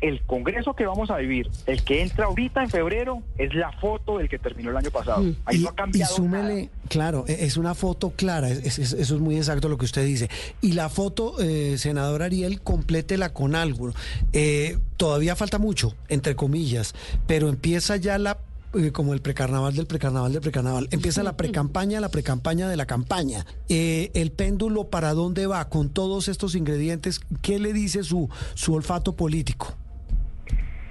el 0.00 0.20
Congreso 0.22 0.74
que 0.74 0.86
vamos 0.86 1.10
a 1.10 1.16
vivir, 1.16 1.50
el 1.66 1.82
que 1.82 2.02
entra 2.02 2.26
ahorita 2.26 2.62
en 2.62 2.70
febrero, 2.70 3.22
es 3.38 3.54
la 3.54 3.72
foto 3.72 4.18
del 4.18 4.28
que 4.28 4.38
terminó 4.38 4.70
el 4.70 4.76
año 4.76 4.90
pasado. 4.90 5.22
Mm. 5.22 5.36
Ahí 5.44 5.58
no 5.60 5.70
ha 5.70 5.74
cambiado. 5.74 6.12
Y 6.12 6.16
súmele, 6.16 6.70
claro, 6.88 7.24
e, 7.26 7.44
es 7.44 7.56
una 7.56 7.74
foto 7.74 8.10
clara, 8.10 8.50
eso 8.50 8.82
es 8.82 9.12
muy 9.12 9.36
exacto 9.36 9.68
lo 9.68 9.78
que 9.78 9.86
usted 9.86 10.04
dice. 10.04 10.28
Y 10.60 10.72
la 10.72 10.88
foto, 10.88 11.40
eh, 11.40 11.78
senador 11.78 12.22
Ariel, 12.22 12.60
complétela 12.60 13.32
con 13.32 13.54
algo. 13.54 13.92
Eh, 14.32 14.78
todavía 14.96 15.34
falta 15.36 15.58
mucho, 15.58 15.94
entre 16.08 16.36
comillas, 16.36 16.94
pero 17.26 17.48
empieza 17.48 17.96
ya 17.96 18.18
la 18.18 18.38
eh, 18.76 18.92
como 18.92 19.14
el 19.14 19.20
precarnaval 19.20 19.74
del 19.74 19.86
precarnaval 19.86 20.32
del 20.32 20.42
precarnaval. 20.42 20.88
Empieza 20.90 21.22
la 21.22 21.36
precampaña, 21.36 22.00
la 22.00 22.10
precampaña 22.10 22.68
de 22.68 22.76
la 22.76 22.86
campaña. 22.86 23.44
Eh, 23.68 24.10
el 24.14 24.32
péndulo, 24.32 24.90
¿para 24.90 25.12
dónde 25.12 25.46
va 25.46 25.68
con 25.68 25.92
todos 25.92 26.28
estos 26.28 26.54
ingredientes? 26.54 27.20
¿Qué 27.42 27.58
le 27.58 27.72
dice 27.72 28.02
su, 28.02 28.28
su 28.54 28.74
olfato 28.74 29.16
político? 29.16 29.74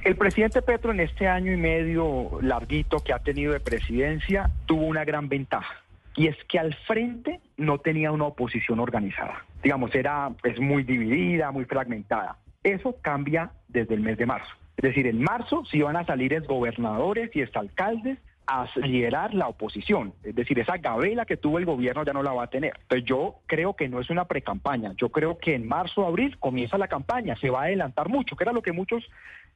El 0.03 0.15
presidente 0.15 0.61
Petro 0.61 0.91
en 0.91 0.99
este 0.99 1.27
año 1.27 1.51
y 1.51 1.57
medio 1.57 2.39
larguito 2.41 2.99
que 2.99 3.11
ha 3.11 3.19
tenido 3.19 3.53
de 3.53 3.59
presidencia 3.59 4.51
tuvo 4.67 4.85
una 4.85 5.03
gran 5.03 5.29
ventaja 5.29 5.81
y 6.15 6.27
es 6.27 6.37
que 6.47 6.59
al 6.59 6.73
frente 6.87 7.41
no 7.57 7.79
tenía 7.79 8.11
una 8.11 8.25
oposición 8.25 8.79
organizada. 8.79 9.45
Digamos, 9.63 9.93
era 9.95 10.31
es 10.43 10.59
muy 10.59 10.83
dividida, 10.83 11.51
muy 11.51 11.65
fragmentada. 11.65 12.37
Eso 12.63 12.95
cambia 13.01 13.51
desde 13.67 13.95
el 13.95 14.01
mes 14.01 14.17
de 14.17 14.25
marzo. 14.25 14.51
Es 14.77 14.83
decir, 14.83 15.07
en 15.07 15.21
marzo 15.21 15.63
sí 15.65 15.81
van 15.81 15.95
a 15.95 16.05
salir 16.05 16.33
gobernadores 16.45 17.33
y 17.35 17.41
alcaldes 17.57 18.19
a 18.47 18.67
liderar 18.75 19.33
la 19.33 19.47
oposición. 19.47 20.13
Es 20.23 20.35
decir, 20.35 20.59
esa 20.59 20.77
gabela 20.77 21.25
que 21.25 21.37
tuvo 21.37 21.57
el 21.57 21.65
gobierno 21.65 22.03
ya 22.03 22.13
no 22.13 22.21
la 22.21 22.33
va 22.33 22.43
a 22.43 22.49
tener. 22.49 22.73
Entonces 22.81 23.07
yo 23.07 23.37
creo 23.47 23.75
que 23.75 23.87
no 23.87 23.99
es 23.99 24.09
una 24.09 24.25
precampaña. 24.25 24.93
Yo 24.97 25.09
creo 25.09 25.37
que 25.37 25.55
en 25.55 25.67
marzo 25.67 26.05
abril 26.05 26.37
comienza 26.39 26.77
la 26.77 26.87
campaña. 26.87 27.35
Se 27.37 27.49
va 27.49 27.61
a 27.61 27.65
adelantar 27.65 28.09
mucho, 28.09 28.35
que 28.35 28.43
era 28.43 28.53
lo 28.53 28.61
que 28.61 28.71
muchos 28.71 29.03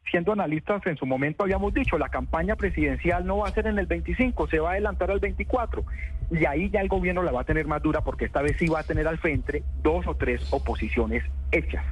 siendo 0.10 0.34
analistas 0.34 0.86
en 0.88 0.98
su 0.98 1.06
momento 1.06 1.44
habíamos 1.44 1.74
dicho, 1.74 1.98
la 1.98 2.10
campaña 2.10 2.56
presidencial 2.56 3.26
no 3.26 3.38
va 3.38 3.48
a 3.48 3.52
ser 3.52 3.68
en 3.68 3.80
el 3.80 3.86
25, 3.86 4.48
se 4.48 4.60
va 4.60 4.70
a 4.70 4.72
adelantar 4.74 5.12
al 5.12 5.20
24. 5.20 5.84
Y 6.32 6.46
ahí 6.46 6.70
ya 6.70 6.82
el 6.82 6.88
gobierno 6.88 7.24
la 7.24 7.32
va 7.32 7.42
a 7.42 7.44
tener 7.44 7.66
más 7.66 7.82
dura 7.82 8.02
porque 8.02 8.26
esta 8.26 8.42
vez 8.42 8.56
sí 8.58 8.68
va 8.68 8.82
a 8.82 8.84
tener 8.84 9.08
al 9.08 9.18
frente 9.18 9.64
dos 9.82 10.06
o 10.08 10.16
tres 10.16 10.46
oposiciones 10.52 11.24
hechas. 11.52 11.84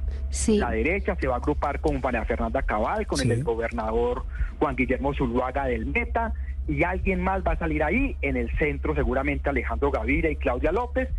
La 0.48 0.72
derecha 0.72 1.15
se 1.15 1.28
va 1.28 1.36
a 1.36 1.38
agrupar 1.38 1.80
con 1.80 2.00
María 2.02 2.26
Fernanda 2.26 2.62
Cabal, 2.62 3.08
con 3.08 3.20
el 3.20 3.43
gobernador 3.43 4.26
Juan 4.60 4.76
Guillermo 4.76 5.13
Zuluaga 5.13 5.65
del 5.65 5.86
Meta, 5.88 6.34
y 6.67 6.84
alguien 6.84 7.22
más 7.22 7.41
va 7.43 7.54
a 7.54 7.58
salir 7.58 7.84
ahí, 7.84 8.15
en 8.22 8.36
el 8.36 8.52
centro 8.58 8.93
seguramente 8.93 9.50
Alejandro 9.50 9.89
Gaviria 9.89 10.30
y 10.30 10.36
Claudia 10.36 10.72
López, 10.72 11.10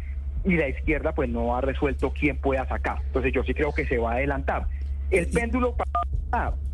y 0.44 0.56
la 0.56 0.68
izquierda 0.68 1.12
pues 1.12 1.28
no 1.28 1.56
ha 1.56 1.60
resuelto 1.60 2.12
quién 2.12 2.36
pueda 2.36 2.66
sacar. 2.66 3.00
Entonces 3.06 3.32
yo 3.32 3.42
sí 3.44 3.54
creo 3.54 3.72
que 3.72 3.86
se 3.86 3.98
va 3.98 4.12
a 4.12 4.14
adelantar. 4.16 4.66
El 5.10 5.28
péndulo, 5.28 5.74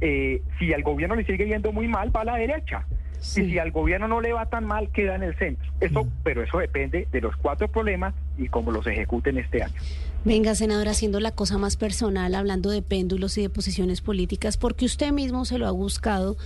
eh, 0.00 0.42
si 0.58 0.72
al 0.72 0.82
gobierno 0.82 1.14
le 1.14 1.24
sigue 1.24 1.46
yendo 1.46 1.72
muy 1.72 1.88
mal, 1.88 2.14
va 2.14 2.22
a 2.22 2.24
la 2.24 2.36
derecha. 2.36 2.86
Y 3.18 3.50
si 3.50 3.58
al 3.58 3.70
gobierno 3.70 4.06
no 4.06 4.20
le 4.20 4.32
va 4.32 4.46
tan 4.46 4.66
mal, 4.66 4.90
queda 4.90 5.14
en 5.14 5.22
el 5.22 5.34
centro. 5.36 5.72
Eso, 5.80 6.04
mm. 6.04 6.10
pero 6.22 6.42
eso 6.42 6.58
depende 6.58 7.08
de 7.10 7.20
los 7.20 7.34
cuatro 7.36 7.68
problemas 7.68 8.14
y 8.36 8.48
cómo 8.48 8.70
los 8.70 8.86
ejecuten 8.86 9.38
este 9.38 9.62
año. 9.62 9.74
Venga, 10.24 10.54
senador, 10.54 10.88
haciendo 10.88 11.20
la 11.20 11.32
cosa 11.32 11.58
más 11.58 11.76
personal, 11.76 12.34
hablando 12.34 12.70
de 12.70 12.80
péndulos 12.80 13.36
y 13.36 13.42
de 13.42 13.50
posiciones 13.50 14.00
políticas, 14.00 14.56
porque 14.56 14.86
usted 14.86 15.12
mismo 15.12 15.44
se 15.44 15.58
lo 15.58 15.66
ha 15.66 15.70
buscado 15.70 16.38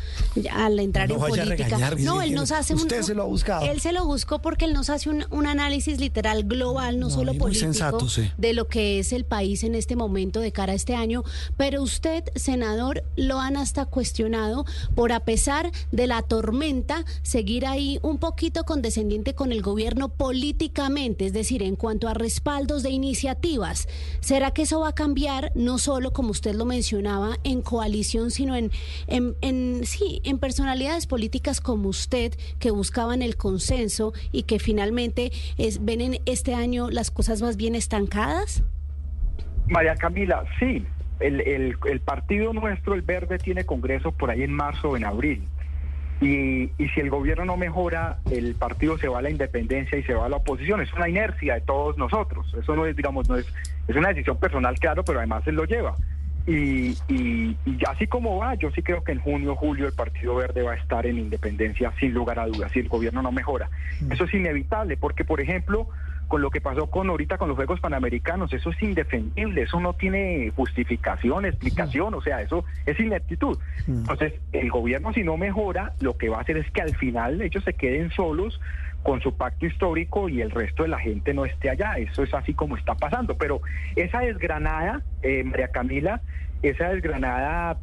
al 0.51 0.81
entrar 0.81 1.11
en 1.13 1.19
política. 1.19 1.95
no, 2.01 2.21
él 2.21 2.35
nos 2.35 2.51
hace 2.51 2.75
usted 2.75 3.03
se 3.03 3.15
lo 3.15 3.23
ha 3.23 3.27
buscado. 3.27 3.65
Él 3.65 3.81
se 3.81 3.93
lo 3.93 4.05
buscó 4.05 4.41
porque 4.41 4.65
él 4.65 4.73
nos 4.73 4.91
hace 4.91 5.11
un, 5.11 5.47
análisis 5.47 6.01
literal 6.01 6.45
global, 6.45 6.99
no, 6.99 7.09
solo 7.09 7.35
político, 7.35 7.99
de 8.37 8.53
lo 8.53 8.67
que 8.67 8.99
es 8.99 9.13
el 9.13 9.25
país 9.25 9.63
en 9.63 9.75
este 9.75 9.95
momento 9.97 10.41
de 10.41 10.51
cara 10.51 10.73
a 10.73 10.77
este 10.77 10.95
año. 10.95 11.23
Pero 11.57 11.81
usted, 11.81 12.25
senador, 12.35 13.05
lo 13.17 13.39
han 13.39 13.57
hasta 13.57 13.87
cuestionado 13.87 14.67
por 14.95 15.13
a 15.13 15.21
pesar 15.21 15.71
de 15.93 16.07
la 16.07 16.23
tormenta 16.23 17.05
seguir 17.23 17.65
ahí 17.65 18.01
un 18.03 18.19
poquito 18.19 18.65
condescendiente 18.65 19.35
con 19.35 19.53
el 19.53 19.63
gobierno 19.63 20.09
políticamente, 20.09 21.27
es 21.27 21.33
decir, 21.33 21.63
en 21.63 21.77
cuanto 21.77 22.09
a 22.09 22.15
respaldos 22.15 22.83
de 22.83 22.91
iniciativas. 22.91 23.68
¿Será 24.21 24.53
que 24.53 24.63
eso 24.63 24.81
va 24.81 24.89
a 24.89 24.95
cambiar 24.95 25.53
no 25.55 25.79
solo, 25.79 26.13
como 26.13 26.31
usted 26.31 26.55
lo 26.55 26.65
mencionaba, 26.65 27.37
en 27.45 27.63
coalición, 27.63 28.31
sino 28.31 28.57
en, 28.57 28.71
sí, 29.85 30.21
en 30.25 30.39
personalidades 30.39 31.07
políticas 31.07 31.61
como 31.61 31.89
usted 31.89 32.35
que 32.59 32.71
buscaban 32.71 33.23
el 33.23 33.37
consenso 33.37 34.13
y 34.33 34.45
que 34.45 34.59
finalmente 34.59 35.33
es, 35.57 35.85
ven 35.85 36.01
en 36.01 36.21
este 36.27 36.55
año 36.55 36.91
las 36.91 37.11
cosas 37.11 37.43
más 37.43 37.57
bien 37.57 37.75
estancadas? 37.75 38.63
María 39.69 39.95
Camila, 39.97 40.45
sí. 40.59 40.87
El, 41.21 41.41
el, 41.41 41.77
el 41.87 42.01
partido 42.01 42.53
nuestro, 42.53 42.95
el 42.95 43.03
Verde, 43.03 43.39
tiene 43.39 43.65
congreso 43.65 44.13
por 44.13 44.31
ahí 44.31 44.43
en 44.43 44.53
marzo 44.53 44.91
o 44.91 44.97
en 44.97 45.05
abril. 45.05 45.43
Y, 46.21 46.71
si 46.77 47.01
el 47.01 47.11
gobierno 47.11 47.45
no 47.45 47.57
mejora, 47.57 48.19
el 48.31 48.55
partido 48.57 48.99
se 48.99 49.09
va 49.09 49.21
a 49.21 49.23
la 49.23 49.31
independencia 49.31 49.97
y 49.97 50.03
se 50.03 50.15
va 50.15 50.27
a 50.27 50.29
la 50.29 50.37
oposición. 50.37 50.81
Es 50.81 50.93
una 50.95 51.09
inercia 51.09 51.55
de 51.55 51.61
todos 51.61 51.97
nosotros. 51.97 52.53
Eso 52.61 52.75
no 52.75 52.87
es, 52.87 52.97
digamos, 52.97 53.29
no 53.29 53.37
es, 53.37 53.47
es 53.87 53.97
una 53.97 54.09
decisión 54.09 54.37
personal, 54.37 54.79
claro, 54.79 55.05
pero 55.05 55.19
además 55.19 55.47
él 55.47 55.55
lo 55.55 55.65
lleva. 55.65 55.95
Y, 56.49 56.97
y, 57.09 57.57
así 57.87 58.07
como 58.07 58.39
va, 58.39 58.55
yo 58.55 58.71
sí 58.71 58.83
creo 58.83 59.05
que 59.05 59.13
en 59.13 59.21
junio, 59.21 59.55
julio 59.55 59.87
el 59.87 59.93
Partido 59.93 60.35
Verde 60.35 60.63
va 60.63 60.73
a 60.73 60.77
estar 60.77 61.07
en 61.07 61.19
independencia 61.19 61.93
sin 62.01 62.15
lugar 62.15 62.39
a 62.39 62.47
dudas, 62.47 62.73
si 62.73 62.81
el 62.81 62.89
gobierno 62.89 63.21
no 63.21 63.31
mejora. 63.31 63.69
Mm. 64.01 64.13
Eso 64.13 64.25
es 64.25 64.33
inevitable, 64.33 64.97
porque 64.97 65.25
por 65.25 65.43
ejemplo, 65.43 65.89
con 66.29 66.43
lo 66.43 66.51
que 66.51 66.61
pasó 66.61 66.89
con 66.89 67.09
ahorita 67.09 67.39
con 67.39 67.49
los 67.49 67.57
Juegos 67.57 67.81
Panamericanos, 67.81 68.53
eso 68.53 68.71
es 68.71 68.83
indefendible, 68.83 69.63
eso 69.63 69.81
no 69.81 69.95
tiene 69.95 70.53
justificación, 70.55 71.47
explicación, 71.47 72.15
o 72.15 72.21
sea, 72.21 72.43
eso 72.43 72.65
es 72.85 73.01
ineptitud. 73.01 73.59
Mm. 73.87 74.01
Entonces, 74.01 74.35
el 74.53 74.71
gobierno 74.71 75.13
si 75.15 75.25
no 75.25 75.39
mejora, 75.39 75.95
lo 76.01 76.19
que 76.19 76.29
va 76.29 76.39
a 76.39 76.41
hacer 76.43 76.59
es 76.59 76.71
que 76.71 76.83
al 76.83 76.95
final 76.97 77.41
ellos 77.41 77.65
se 77.65 77.73
queden 77.73 78.11
solos 78.11 78.61
con 79.03 79.23
su 79.23 79.35
pacto 79.37 79.65
histórico 79.65 80.29
y 80.29 80.43
el 80.43 80.51
resto 80.51 80.83
de 80.83 80.91
la 80.91 80.99
gente 80.99 81.33
no 81.33 81.47
esté 81.47 81.71
allá. 81.71 81.95
Eso 81.97 82.23
es 82.23 82.35
así 82.35 82.53
como 82.53 82.77
está 82.77 82.95
pasando. 82.95 83.39
Pero 83.39 83.63
esa 83.97 84.21
desgranada, 84.21 85.03
eh, 85.23 85.45
María 85.45 85.69
Camila, 85.69 86.21
esa 86.63 86.91
desgranada 86.91 87.79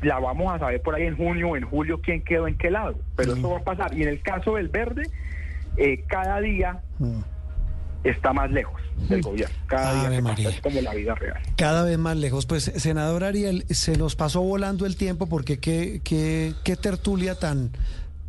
la 0.00 0.18
vamos 0.18 0.50
a 0.54 0.58
saber 0.58 0.80
por 0.80 0.94
ahí 0.94 1.02
en 1.02 1.16
junio 1.16 1.50
o 1.50 1.56
en 1.56 1.64
julio 1.64 2.00
quién 2.00 2.22
quedó 2.22 2.48
en 2.48 2.56
qué 2.56 2.70
lado. 2.70 2.98
Pero 3.16 3.34
eso 3.34 3.50
va 3.50 3.58
a 3.58 3.64
pasar. 3.64 3.92
Y 3.94 4.04
en 4.04 4.08
el 4.08 4.22
caso 4.22 4.54
del 4.54 4.68
verde, 4.68 5.02
eh, 5.76 6.02
cada 6.08 6.40
día... 6.40 6.80
Mm 6.98 7.20
está 8.04 8.32
más 8.32 8.50
lejos 8.50 8.80
del 9.08 9.22
gobierno. 9.22 9.54
Cada 9.66 10.08
día 10.08 10.50
es 10.50 10.60
como 10.60 10.80
la 10.80 10.94
vida 10.94 11.14
real. 11.14 11.40
Cada 11.56 11.84
vez 11.84 11.98
más 11.98 12.16
lejos. 12.16 12.46
Pues, 12.46 12.64
senador 12.76 13.24
Ariel, 13.24 13.64
se 13.70 13.96
nos 13.96 14.16
pasó 14.16 14.40
volando 14.42 14.86
el 14.86 14.96
tiempo 14.96 15.26
porque 15.26 15.58
qué, 15.58 16.00
qué, 16.04 16.54
qué 16.64 16.76
tertulia 16.76 17.38
tan 17.38 17.72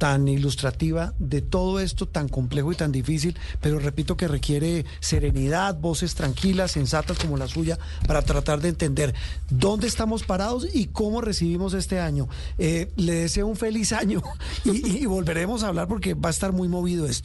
tan 0.02 0.28
ilustrativa 0.28 1.14
de 1.20 1.44
todo 1.44 1.80
esto 1.80 2.08
tan 2.08 2.28
complejo 2.28 2.72
y 2.72 2.76
tan 2.76 2.92
difícil, 2.92 3.38
pero 3.62 3.78
repito 3.78 4.18
que 4.18 4.28
requiere 4.28 4.84
serenidad, 5.00 5.80
voces 5.80 6.16
tranquilas, 6.16 6.72
sensatas 6.72 7.20
como 7.20 7.38
la 7.38 7.48
suya, 7.48 7.78
para 8.08 8.24
tratar 8.24 8.62
de 8.62 8.70
entender 8.70 9.14
dónde 9.52 9.86
estamos 9.86 10.24
parados 10.24 10.68
y 10.74 10.88
cómo 10.88 11.22
recibimos 11.22 11.76
este 11.76 12.00
año. 12.00 12.28
Eh, 12.58 12.92
le 12.96 13.14
deseo 13.14 13.46
un 13.46 13.56
feliz 13.56 13.94
año 13.94 14.24
y 14.66 15.06
volveremos 15.06 15.62
a 15.62 15.68
hablar 15.68 15.88
porque 15.88 16.16
va 16.16 16.30
a 16.30 16.32
estar 16.32 16.52
muy 16.52 16.68
movido 16.68 17.06
esto. 17.06 17.20